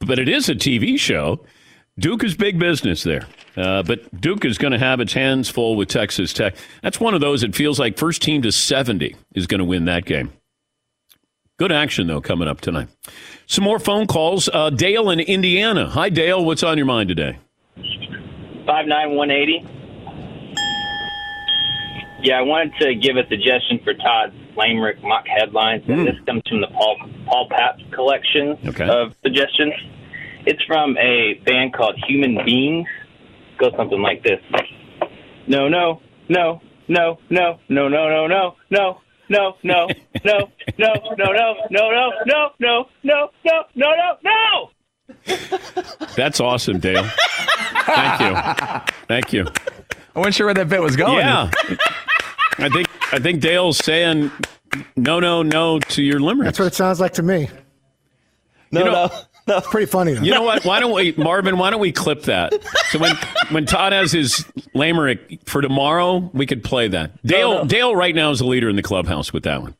[0.00, 1.44] but it is a TV show.
[1.98, 3.26] Duke is big business there.
[3.56, 6.54] Uh, but Duke is going to have its hands full with Texas Tech.
[6.82, 9.84] That's one of those, it feels like first team to 70 is going to win
[9.86, 10.32] that game.
[11.58, 12.88] Good action, though, coming up tonight.
[13.46, 14.48] Some more phone calls.
[14.52, 15.88] Uh, Dale in Indiana.
[15.90, 16.44] Hi, Dale.
[16.44, 17.38] What's on your mind today?
[18.66, 19.58] Five nine one eighty.
[22.22, 26.42] Yeah, I wanted to give a suggestion for Todd's limerick mock headlines, and this comes
[26.48, 26.96] from the Paul
[27.26, 28.88] Paul Pap collection Okay.
[28.88, 29.74] of suggestions.
[30.46, 32.86] It's from a band called Human Beings.
[33.62, 34.40] It goes something like this:
[35.46, 38.96] No, no, no, no, no, no, no, no, no, no.
[39.28, 39.88] No, no,
[40.24, 41.90] no, no, no, no, no, no,
[42.26, 44.70] no, no, no, no, no, no, no.
[46.16, 47.08] That's awesome, Dale.
[47.86, 48.94] Thank you.
[49.08, 49.46] Thank you.
[50.14, 51.20] I wasn't sure where that bit was going.
[51.20, 51.50] Yeah.
[52.58, 54.30] I think I think Dale's saying
[54.96, 56.46] no, no, no to your limerick.
[56.46, 57.48] That's what it sounds like to me.
[58.72, 59.10] No, you know, no.
[59.46, 60.14] It's pretty funny.
[60.14, 60.22] Though.
[60.22, 60.64] You know what?
[60.64, 61.58] Why don't we, Marvin?
[61.58, 62.52] Why don't we clip that?
[62.90, 63.16] So when
[63.50, 67.20] when Todd has his limerick for tomorrow, we could play that.
[67.24, 69.74] Dale Dale right now is the leader in the clubhouse with that one.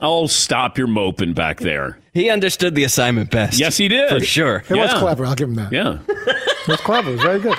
[0.00, 1.98] Oh, stop your moping back there.
[2.12, 3.58] He understood the assignment best.
[3.58, 4.62] Yes, he did For sure.
[4.68, 5.24] It was clever.
[5.24, 5.72] I'll give him that.
[5.72, 6.00] Yeah.
[6.08, 7.10] It was clever.
[7.10, 7.56] It was very good.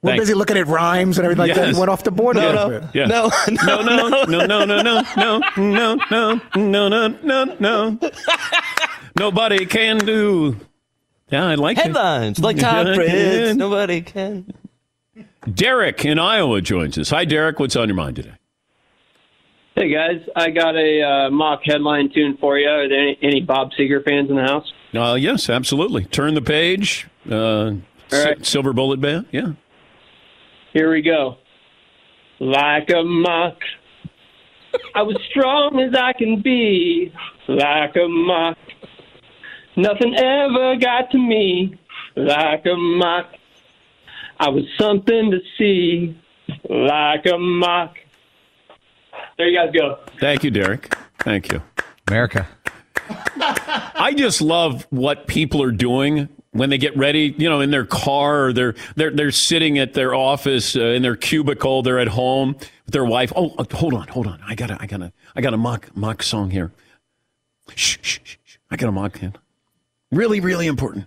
[0.00, 0.22] We're Thanks.
[0.22, 1.74] busy looking at rhymes and everything like that.
[1.74, 2.80] He went off the board a little no.
[2.80, 2.90] bit.
[2.94, 3.06] Yeah.
[3.06, 7.98] No, no, no, no, no, no, no, no, no, no, no, no, no, no.
[9.18, 10.56] Nobody can do.
[11.30, 12.42] Yeah, I like Headlines it.
[12.44, 13.56] like Todd Yeah, Prince.
[13.56, 14.52] Nobody can.
[15.52, 17.10] Derek in Iowa joins us.
[17.10, 17.58] Hi, Derek.
[17.58, 18.32] What's on your mind today?
[19.74, 22.68] Hey guys, I got a uh, mock headline tune for you.
[22.68, 24.72] Are there any, any Bob Seger fans in the house?
[24.92, 26.04] Uh, yes, absolutely.
[26.06, 27.06] Turn the page.
[27.30, 27.74] Uh,
[28.08, 29.26] Si- Silver Bullet Band.
[29.30, 29.52] Yeah.
[30.72, 31.36] Here we go.
[32.40, 33.58] Like a mock,
[34.96, 37.12] I was strong as I can be.
[37.46, 38.58] Like a mock,
[39.78, 41.78] nothing ever got to me.
[42.16, 43.26] Like a mock,
[44.38, 46.18] I was something to see.
[46.68, 47.96] Like a mock.
[49.36, 50.00] There you guys go.
[50.18, 50.94] Thank you, Derek.
[51.20, 51.62] Thank you.
[52.08, 52.48] America.
[53.10, 57.84] I just love what people are doing when they get ready, you know, in their
[57.84, 62.08] car or they're they're they're sitting at their office uh, in their cubicle, they're at
[62.08, 63.32] home with their wife.
[63.36, 64.40] Oh, uh, hold on, hold on.
[64.46, 66.72] I got to I got to I got a mock mock song here.
[67.74, 68.56] Shh, shh, shh, shh.
[68.70, 69.36] I got a mock hit.
[70.10, 71.06] Really, really important.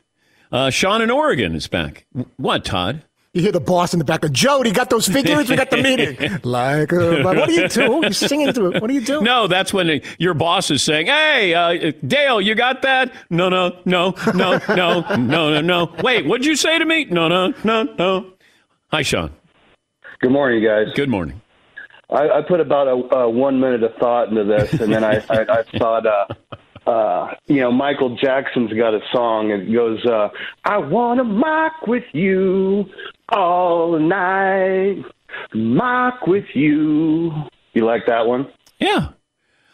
[0.51, 2.05] Uh, Sean in Oregon is back.
[2.37, 3.03] What, Todd?
[3.33, 4.29] You hear the boss in the back.
[4.31, 5.49] Joe, you got those figures?
[5.49, 6.17] We got the meeting.
[6.43, 8.03] Like, uh, what are you doing?
[8.03, 8.81] You're singing to it.
[8.81, 9.23] What are you doing?
[9.23, 13.13] No, that's when your boss is saying, "Hey, uh, Dale, you got that?
[13.29, 15.95] No, no, no, no, no, no, no, no.
[16.03, 17.05] Wait, what'd you say to me?
[17.05, 18.33] No, no, no, no."
[18.91, 19.31] Hi, Sean.
[20.19, 20.87] Good morning, you guys.
[20.93, 21.41] Good morning.
[22.09, 25.23] I, I put about a, a one minute of thought into this, and then I,
[25.29, 26.25] I, I thought, uh,
[26.85, 29.51] uh, you know, Michael Jackson's got a song.
[29.51, 30.29] It goes, uh,
[30.65, 32.85] "I want to mock with you
[33.29, 35.03] all night,
[35.53, 37.31] mock with you."
[37.73, 38.47] You like that one?
[38.79, 39.09] Yeah.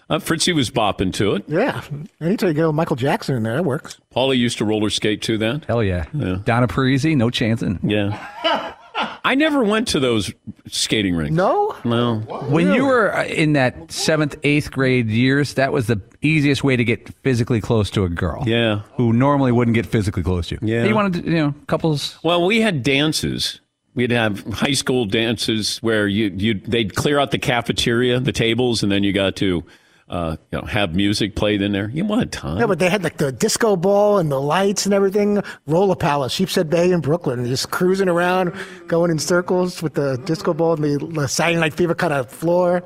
[0.10, 1.44] Uh, Fritzy was bopping to it.
[1.48, 1.82] Yeah.
[2.22, 4.00] Anytime you get Michael Jackson in there, that works.
[4.16, 5.66] Paulie used to roller skate too then.
[5.68, 6.06] Hell yeah.
[6.46, 7.80] Donna Parisi, no chancing.
[7.84, 8.74] Yeah.
[9.24, 10.34] I never went to those
[10.68, 11.36] skating rinks.
[11.36, 11.76] No?
[11.84, 12.20] No.
[12.50, 16.76] When you were uh, in that seventh, eighth grade years, that was the easiest way
[16.76, 18.44] to get physically close to a girl.
[18.48, 18.82] Yeah.
[18.96, 20.68] Who normally wouldn't get physically close to you.
[20.68, 20.86] Yeah.
[20.86, 22.18] You wanted to, you know, couples.
[22.24, 23.60] Well, we had dances.
[23.94, 28.84] We'd have high school dances where you you they'd clear out the cafeteria, the tables,
[28.84, 29.64] and then you got to
[30.10, 31.90] uh, you know have music played in there.
[31.90, 32.60] You what a time.
[32.60, 35.42] Yeah, but they had like the disco ball and the lights and everything.
[35.66, 38.54] Roller Palace, Sheepshead Bay in Brooklyn, and just cruising around,
[38.88, 42.78] going in circles with the disco ball and the, Saturday Night Fever kind of floor.
[42.78, 42.86] It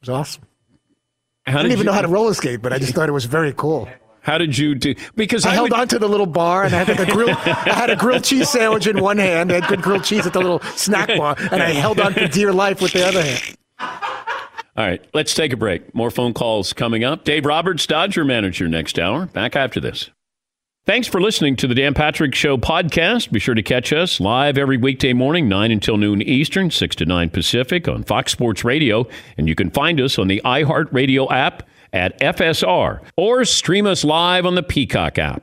[0.00, 0.42] was awesome.
[1.46, 3.08] How I didn't did even you- know how to roller skate, but I just thought
[3.08, 3.88] it was very cool.
[4.22, 4.94] How did you do?
[5.16, 7.30] Because I, I, held would- on to the little bar and I had grill.
[7.30, 9.50] I had a grilled cheese sandwich in one hand.
[9.50, 12.28] I had good grilled cheese at the little snack bar, and I held on for
[12.28, 13.56] dear life with the other hand.
[14.80, 15.94] All right, let's take a break.
[15.94, 17.24] More phone calls coming up.
[17.24, 19.26] Dave Roberts, Dodger manager, next hour.
[19.26, 20.08] Back after this.
[20.86, 23.30] Thanks for listening to the Dan Patrick Show podcast.
[23.30, 27.04] Be sure to catch us live every weekday morning, 9 until noon Eastern, 6 to
[27.04, 29.06] 9 Pacific on Fox Sports Radio.
[29.36, 34.46] And you can find us on the iHeartRadio app at FSR or stream us live
[34.46, 35.42] on the Peacock app.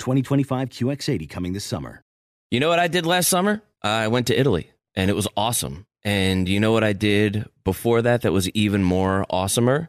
[0.00, 2.02] 2025 QX80 coming this summer.
[2.50, 3.62] You know what I did last summer?
[3.82, 5.86] I went to Italy and it was awesome.
[6.02, 9.88] And you know what I did before that that was even more awesomer?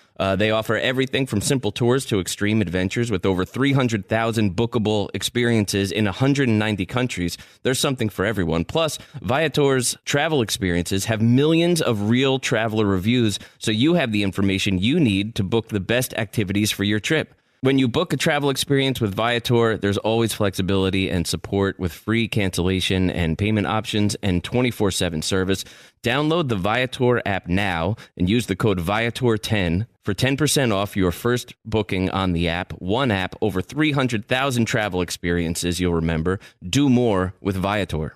[0.21, 5.91] Uh, they offer everything from simple tours to extreme adventures with over 300,000 bookable experiences
[5.91, 7.39] in 190 countries.
[7.63, 8.63] There's something for everyone.
[8.63, 14.77] Plus, Viator's travel experiences have millions of real traveler reviews, so you have the information
[14.77, 17.33] you need to book the best activities for your trip.
[17.63, 22.27] When you book a travel experience with Viator, there's always flexibility and support with free
[22.27, 25.63] cancellation and payment options and 24 7 service.
[26.01, 31.53] Download the Viator app now and use the code Viator10 for 10% off your first
[31.63, 32.73] booking on the app.
[32.81, 36.39] One app, over 300,000 travel experiences you'll remember.
[36.67, 38.15] Do more with Viator.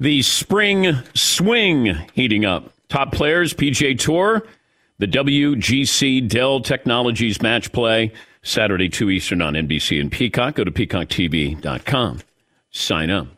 [0.00, 2.72] The spring swing heating up.
[2.88, 4.46] Top players, PGA Tour,
[4.98, 10.54] the WGC Dell Technologies match play, Saturday, 2 Eastern on NBC and Peacock.
[10.54, 12.20] Go to peacocktv.com.
[12.70, 13.28] Sign up.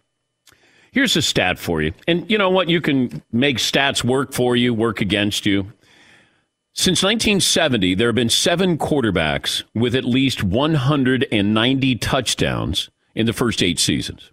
[0.92, 1.92] Here's a stat for you.
[2.06, 2.68] And you know what?
[2.68, 5.72] You can make stats work for you, work against you.
[6.74, 13.62] Since 1970, there have been seven quarterbacks with at least 190 touchdowns in the first
[13.62, 14.30] eight seasons.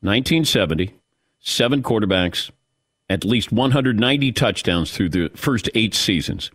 [0.00, 0.94] 1970,
[1.40, 2.50] seven quarterbacks,
[3.08, 6.50] at least 190 touchdowns through the first eight seasons.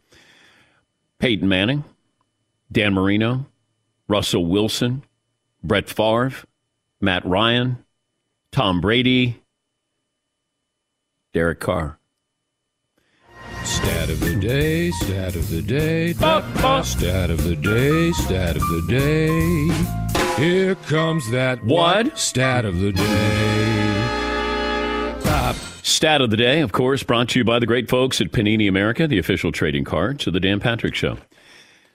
[1.20, 1.84] Peyton Manning,
[2.72, 3.46] Dan Marino,
[4.08, 5.04] Russell Wilson,
[5.64, 6.34] Brett Favre,
[7.00, 7.84] Matt Ryan,
[8.52, 9.42] Tom Brady,
[11.34, 11.98] Derek Carr.
[13.64, 18.58] Stat of the day, stat of the day, da, da, stat of the day, stat
[18.58, 20.44] of the day.
[20.44, 22.18] Here comes that what?
[22.18, 23.83] Stat of the day.
[25.86, 28.70] Stat of the day, of course, brought to you by the great folks at Panini
[28.70, 31.18] America, the official trading cards of the Dan Patrick Show.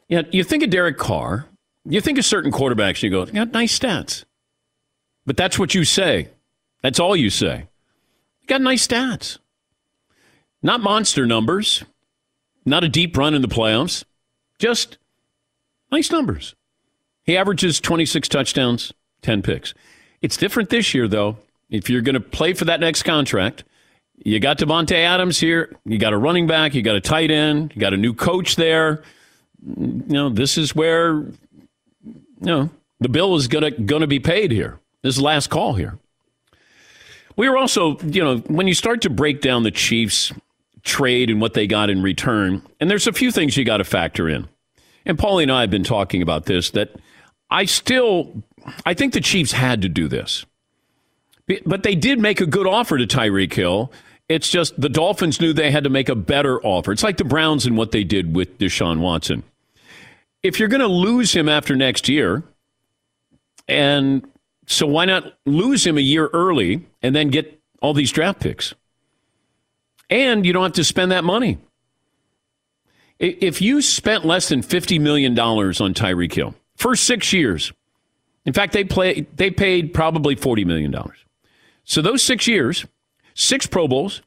[0.09, 1.47] Yeah, you think of Derek Carr,
[1.87, 4.25] you think of certain quarterbacks, you go, "Yeah, nice stats,"
[5.25, 6.29] but that's what you say.
[6.83, 7.67] That's all you say.
[8.47, 9.39] Got nice stats,
[10.63, 11.83] not monster numbers,
[12.67, 14.05] not a deep run in the playoffs,
[14.59, 14.99] just
[15.91, 16.55] nice numbers.
[17.25, 19.73] He averages 26 touchdowns, 10 picks.
[20.21, 21.39] It's different this year, though.
[21.71, 23.65] If you're going to play for that next contract,
[24.25, 25.75] you got Davante Adams here.
[25.85, 26.75] You got a running back.
[26.75, 27.73] You got a tight end.
[27.75, 29.03] You got a new coach there.
[29.67, 31.25] You know, this is where
[32.05, 34.81] you know the bill is going to be paid here.
[35.03, 35.99] This is last call here.
[37.37, 40.33] We were also, you know, when you start to break down the Chiefs
[40.83, 43.85] trade and what they got in return, and there's a few things you got to
[43.85, 44.49] factor in.
[45.07, 46.97] And Paulie and I have been talking about this that
[47.51, 48.43] I still
[48.85, 50.45] I think the Chiefs had to do this.
[51.65, 53.91] But they did make a good offer to Tyreek Hill.
[54.29, 56.93] It's just the Dolphins knew they had to make a better offer.
[56.93, 59.43] It's like the Browns and what they did with Deshaun Watson.
[60.43, 62.43] If you're going to lose him after next year,
[63.67, 64.27] and
[64.67, 68.75] so why not lose him a year early and then get all these draft picks?
[70.11, 71.59] And you don't have to spend that money.
[73.19, 77.73] If you spent less than $50 million on Tyreek Hill, first six years,
[78.45, 80.95] in fact, they play they paid probably $40 million.
[81.85, 82.87] So those six years,
[83.39, 84.21] six Pro Bowls,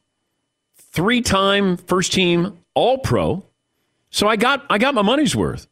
[0.76, 3.44] three time first team all pro.
[4.10, 5.68] So I got I got my money's worth.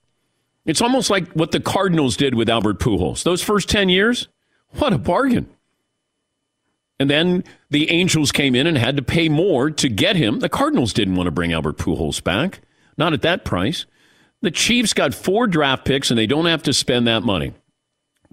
[0.67, 3.23] It's almost like what the Cardinals did with Albert Pujols.
[3.23, 4.29] Those first 10 years,
[4.73, 5.49] what a bargain.
[7.01, 10.41] And then the Angels came in and had to pay more to get him.
[10.41, 12.61] The Cardinals didn't want to bring Albert Pujols back,
[12.99, 13.87] not at that price.
[14.43, 17.55] The Chiefs got four draft picks and they don't have to spend that money.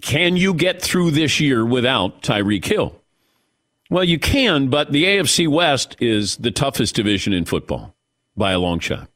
[0.02, 2.97] Can you get through this year without Tyreek Hill?
[3.90, 7.94] Well, you can, but the AFC West is the toughest division in football
[8.36, 9.08] by a long shot.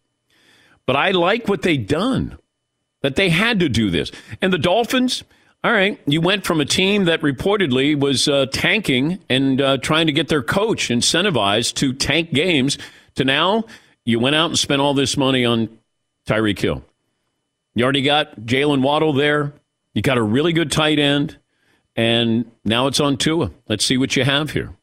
[0.87, 2.39] But I like what they've done,
[3.03, 4.11] that they had to do this.
[4.41, 5.25] And the Dolphins,
[5.63, 10.07] all right, you went from a team that reportedly was uh, tanking and uh, trying
[10.07, 12.79] to get their coach incentivized to tank games
[13.15, 13.65] to now
[14.05, 15.69] you went out and spent all this money on
[16.27, 16.83] Tyreek Hill.
[17.75, 19.53] You already got Jaylen Waddle there.
[19.95, 21.39] You got a really good tight end.
[21.97, 23.51] And now it's on Tua.
[23.69, 24.75] Let's see what you have here.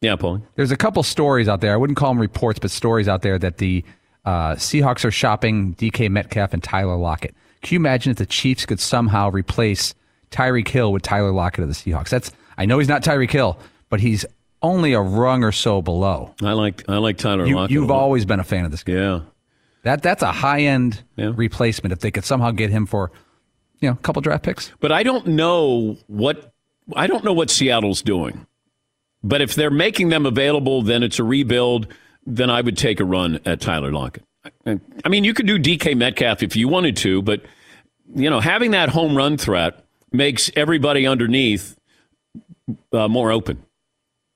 [0.00, 0.42] Yeah, Paul.
[0.54, 1.72] There's a couple stories out there.
[1.72, 3.84] I wouldn't call them reports, but stories out there that the
[4.24, 7.34] uh, Seahawks are shopping DK Metcalf and Tyler Lockett.
[7.62, 9.94] Can you imagine if the Chiefs could somehow replace
[10.30, 12.08] Tyreek Hill with Tyler Lockett of the Seahawks?
[12.08, 13.58] That's I know he's not Tyreek Hill,
[13.90, 14.24] but he's
[14.62, 16.34] only a rung or so below.
[16.42, 17.70] I like I like Tyler You, Lockett.
[17.72, 18.94] you've always been a fan of this guy.
[18.94, 19.20] Yeah.
[19.82, 23.12] That that's a high end replacement if they could somehow get him for
[23.80, 24.72] you know, a couple draft picks.
[24.80, 26.52] But I don't know what
[26.94, 28.46] I don't know what Seattle's doing.
[29.22, 31.86] But if they're making them available, then it's a rebuild.
[32.26, 34.24] Then I would take a run at Tyler Lockett.
[34.66, 37.42] I- mean, you could do DK Metcalf if you wanted to, but
[38.14, 41.76] you know, having that home run threat makes everybody underneath
[42.92, 43.62] uh, more open.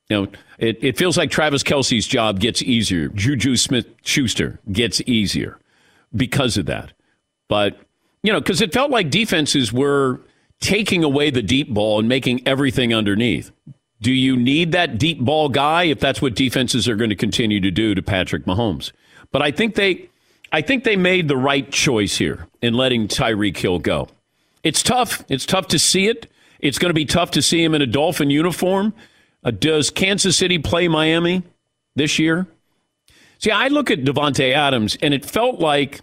[0.08, 0.28] You know,
[0.58, 3.08] it, it feels like Travis Kelce's job gets easier.
[3.08, 5.58] Juju Smith Schuster gets easier
[6.14, 6.92] because of that.
[7.48, 7.78] But,
[8.24, 10.18] you know, because it felt like defenses were
[10.60, 13.52] taking away the deep ball and making everything underneath.
[14.00, 17.60] Do you need that deep ball guy if that's what defenses are going to continue
[17.60, 18.92] to do to Patrick Mahomes?
[19.30, 20.08] But I think they
[20.52, 24.08] I think they made the right choice here in letting Tyreek Hill go.
[24.62, 25.22] It's tough.
[25.28, 26.26] It's tough to see it.
[26.60, 28.94] It's going to be tough to see him in a Dolphin uniform.
[29.42, 31.42] Uh, does Kansas City play Miami
[31.94, 32.46] this year?
[33.38, 36.00] See, I look at Davante Adams, and it felt like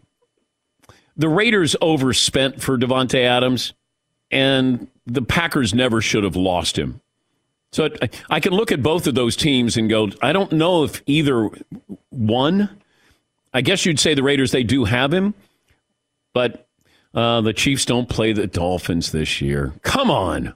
[1.17, 3.73] the Raiders overspent for Davante Adams,
[4.31, 7.01] and the Packers never should have lost him.
[7.71, 7.89] So
[8.29, 11.49] I- can look at both of those teams and go, I don't know if either
[12.09, 12.69] one.
[13.53, 15.33] I guess you'd say the Raiders they do have him,
[16.33, 16.67] but
[17.13, 19.73] uh, the Chiefs don't play the Dolphins this year.
[19.83, 20.53] Come on.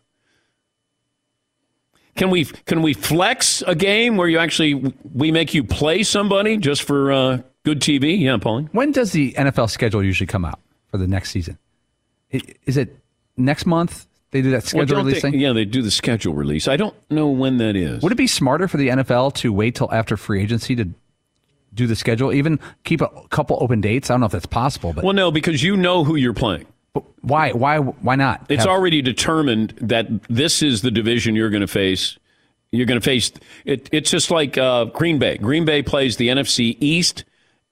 [2.15, 6.55] Can we can we flex a game where you actually we make you play somebody
[6.55, 8.17] just for uh, good TV?
[8.19, 8.69] Yeah, Pauline.
[8.71, 10.59] When does the NFL schedule usually come out
[10.89, 11.57] for the next season?
[12.31, 12.97] Is it
[13.37, 14.07] next month?
[14.31, 15.39] They do that schedule don't release they- thing.
[15.39, 16.67] Yeah, they do the schedule release.
[16.67, 18.01] I don't know when that is.
[18.03, 20.89] Would it be smarter for the NFL to wait till after free agency to
[21.73, 22.33] do the schedule?
[22.33, 24.09] Even keep a couple open dates.
[24.09, 26.65] I don't know if that's possible, but Well, no, because you know who you're playing.
[27.21, 27.51] why?
[27.51, 27.77] Why?
[27.77, 28.45] Why not?
[28.49, 32.17] It's have- already determined that this is the division you're going to face.
[32.71, 33.31] You're going to face
[33.63, 33.87] it.
[33.93, 35.37] It's just like uh, Green Bay.
[35.37, 37.23] Green Bay plays the NFC East,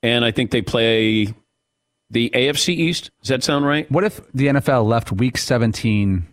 [0.03, 1.33] and I think they play
[2.11, 3.09] the AFC East.
[3.21, 3.89] Does that sound right?
[3.91, 6.27] What if the NFL left Week 17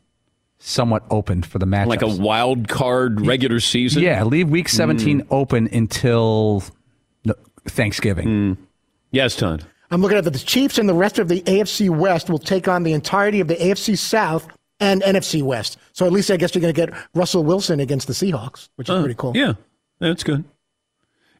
[0.59, 1.89] somewhat open for the match?
[1.89, 4.03] Like a wild card regular season?
[4.03, 5.27] Yeah, leave Week 17 Mm.
[5.31, 6.63] open until
[7.25, 7.35] no-
[7.67, 8.59] Thanksgiving.
[9.13, 9.65] Yes, Todd.
[9.91, 12.83] I'm looking at the Chiefs and the rest of the AFC West will take on
[12.83, 14.47] the entirety of the AFC South
[14.79, 15.79] and NFC West.
[15.93, 18.89] So at least I guess you're going to get Russell Wilson against the Seahawks, which
[18.89, 19.33] is Oh, pretty cool.
[19.35, 19.55] Yeah,
[19.99, 20.45] that's good.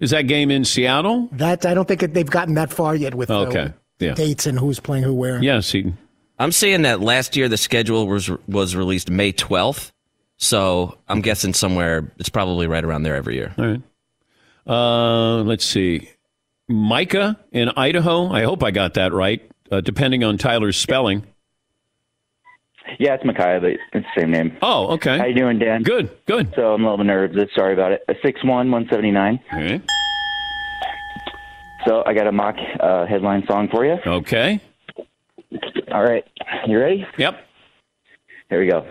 [0.01, 1.29] Is that game in Seattle?
[1.33, 3.73] That I don't think it, they've gotten that far yet with Okay.
[3.99, 4.15] Yeah.
[4.15, 5.43] dates and who's playing who where.
[5.43, 5.99] Yeah, Seton.
[6.39, 9.93] I'm seeing that last year the schedule was was released May 12th,
[10.39, 13.55] so I'm guessing somewhere it's probably right around there every year.
[13.59, 13.83] All right.
[14.67, 16.09] Uh, let's see.
[16.69, 18.31] Micah in Idaho.
[18.33, 21.27] I hope I got that right, uh, depending on Tyler's spelling.
[22.99, 24.57] Yeah, it's Micaiah, but it's the same name.
[24.63, 25.19] Oh, okay.
[25.19, 25.83] How you doing, Dan?
[25.83, 26.53] Good, good.
[26.55, 27.49] So I'm a little nervous.
[27.55, 28.03] Sorry about it.
[28.09, 29.41] A six one one seventy nine.
[29.53, 29.81] Okay.
[31.87, 33.99] So I got a mock uh, headline song for you.
[34.07, 34.61] Okay.
[35.93, 36.25] All right,
[36.67, 37.07] you ready?
[37.17, 37.47] Yep.
[38.49, 38.87] Here we go.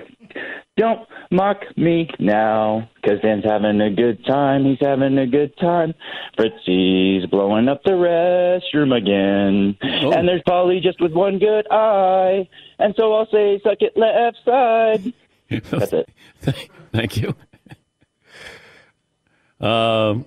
[0.77, 4.63] Don't mock me now, 'cause Dan's having a good time.
[4.65, 5.93] He's having a good time.
[6.37, 9.75] Fritzy's blowing up the restroom again.
[9.83, 10.11] Oh.
[10.11, 12.47] And there's Paulie just with one good eye.
[12.79, 15.13] And so I'll say, suck it left side.
[15.49, 16.09] That's it.
[16.93, 17.35] Thank you.
[19.59, 20.25] Um,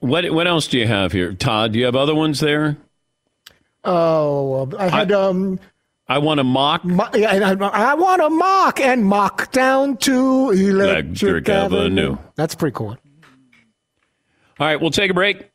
[0.00, 1.72] what what else do you have here, Todd?
[1.72, 2.76] Do you have other ones there?
[3.84, 5.58] Oh, I had um.
[6.08, 6.84] I want to mock.
[6.84, 12.18] Mo- I, want to mock and mock down to Electric, Electric Avenue.
[12.34, 12.88] That's pretty cool.
[12.88, 15.50] All right, we'll take a break.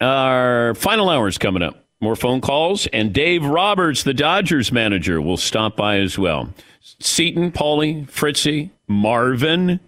[0.00, 1.84] Our final hour is coming up.
[2.00, 6.52] More phone calls, and Dave Roberts, the Dodgers manager, will stop by as well.
[6.80, 9.80] Seton, Paulie, Fritzy, Marvin,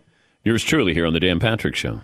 [0.44, 2.00] yours truly here on the Dan Patrick Show.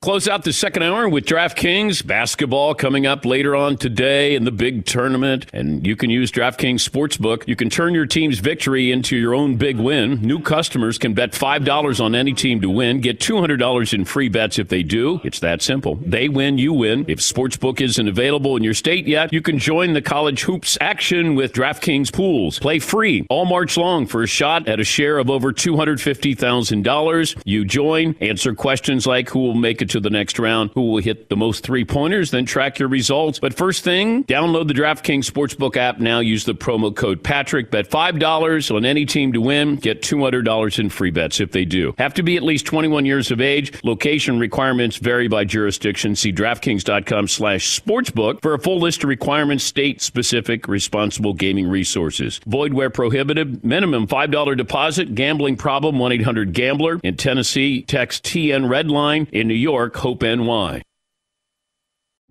[0.00, 4.52] Close out the second hour with DraftKings basketball coming up later on today in the
[4.52, 5.46] big tournament.
[5.52, 7.48] And you can use DraftKings Sportsbook.
[7.48, 10.20] You can turn your team's victory into your own big win.
[10.22, 14.60] New customers can bet $5 on any team to win, get $200 in free bets
[14.60, 15.20] if they do.
[15.24, 15.96] It's that simple.
[15.96, 17.04] They win, you win.
[17.08, 21.34] If Sportsbook isn't available in your state yet, you can join the college hoops action
[21.34, 22.60] with DraftKings pools.
[22.60, 27.42] Play free all March long for a shot at a share of over $250,000.
[27.44, 30.70] You join, answer questions like who will make it to the next round.
[30.74, 32.30] Who will hit the most three pointers?
[32.30, 33.38] Then track your results.
[33.38, 36.20] But first thing, download the DraftKings Sportsbook app now.
[36.20, 37.70] Use the promo code Patrick.
[37.70, 39.76] Bet $5 on any team to win.
[39.76, 41.94] Get $200 in free bets if they do.
[41.98, 43.72] Have to be at least 21 years of age.
[43.84, 46.14] Location requirements vary by jurisdiction.
[46.16, 52.40] See DraftKings.com slash sportsbook for a full list of requirements, state specific, responsible gaming resources.
[52.46, 53.64] Void where prohibited.
[53.64, 55.14] Minimum $5 deposit.
[55.14, 57.00] Gambling problem 1 800 Gambler.
[57.02, 59.28] In Tennessee, text TN Redline.
[59.30, 60.82] In New York, Hope NY.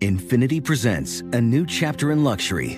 [0.01, 2.77] Infiniti presents a new chapter in luxury,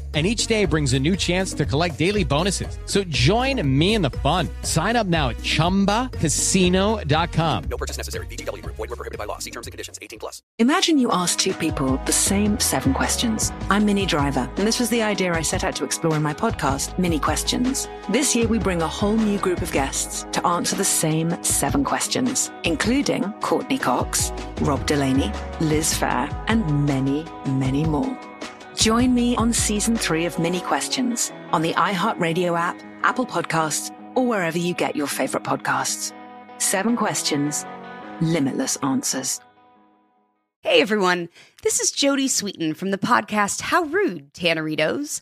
[0.13, 2.77] And each day brings a new chance to collect daily bonuses.
[2.85, 4.49] So join me in the fun.
[4.63, 7.63] Sign up now at chumbacasino.com.
[7.69, 8.25] No purchase necessary.
[8.27, 8.75] VGW Group.
[8.75, 9.37] Void were prohibited by law.
[9.37, 9.97] See terms and conditions.
[10.01, 10.43] 18 plus.
[10.59, 13.53] Imagine you ask two people the same seven questions.
[13.69, 16.33] I'm Minnie Driver, and this was the idea I set out to explore in my
[16.33, 17.87] podcast, Minnie Questions.
[18.09, 21.85] This year, we bring a whole new group of guests to answer the same seven
[21.85, 25.31] questions, including Courteney Cox, Rob Delaney,
[25.61, 28.30] Liz Phair, and many, many more.
[28.81, 34.25] Join me on season three of Minnie Questions on the iHeartRadio app, Apple Podcasts, or
[34.25, 36.11] wherever you get your favorite podcasts.
[36.57, 37.63] Seven questions,
[38.21, 39.39] limitless answers.
[40.61, 41.29] Hey everyone,
[41.61, 45.21] this is Jodie Sweetin from the podcast How Rude, Tanneritos.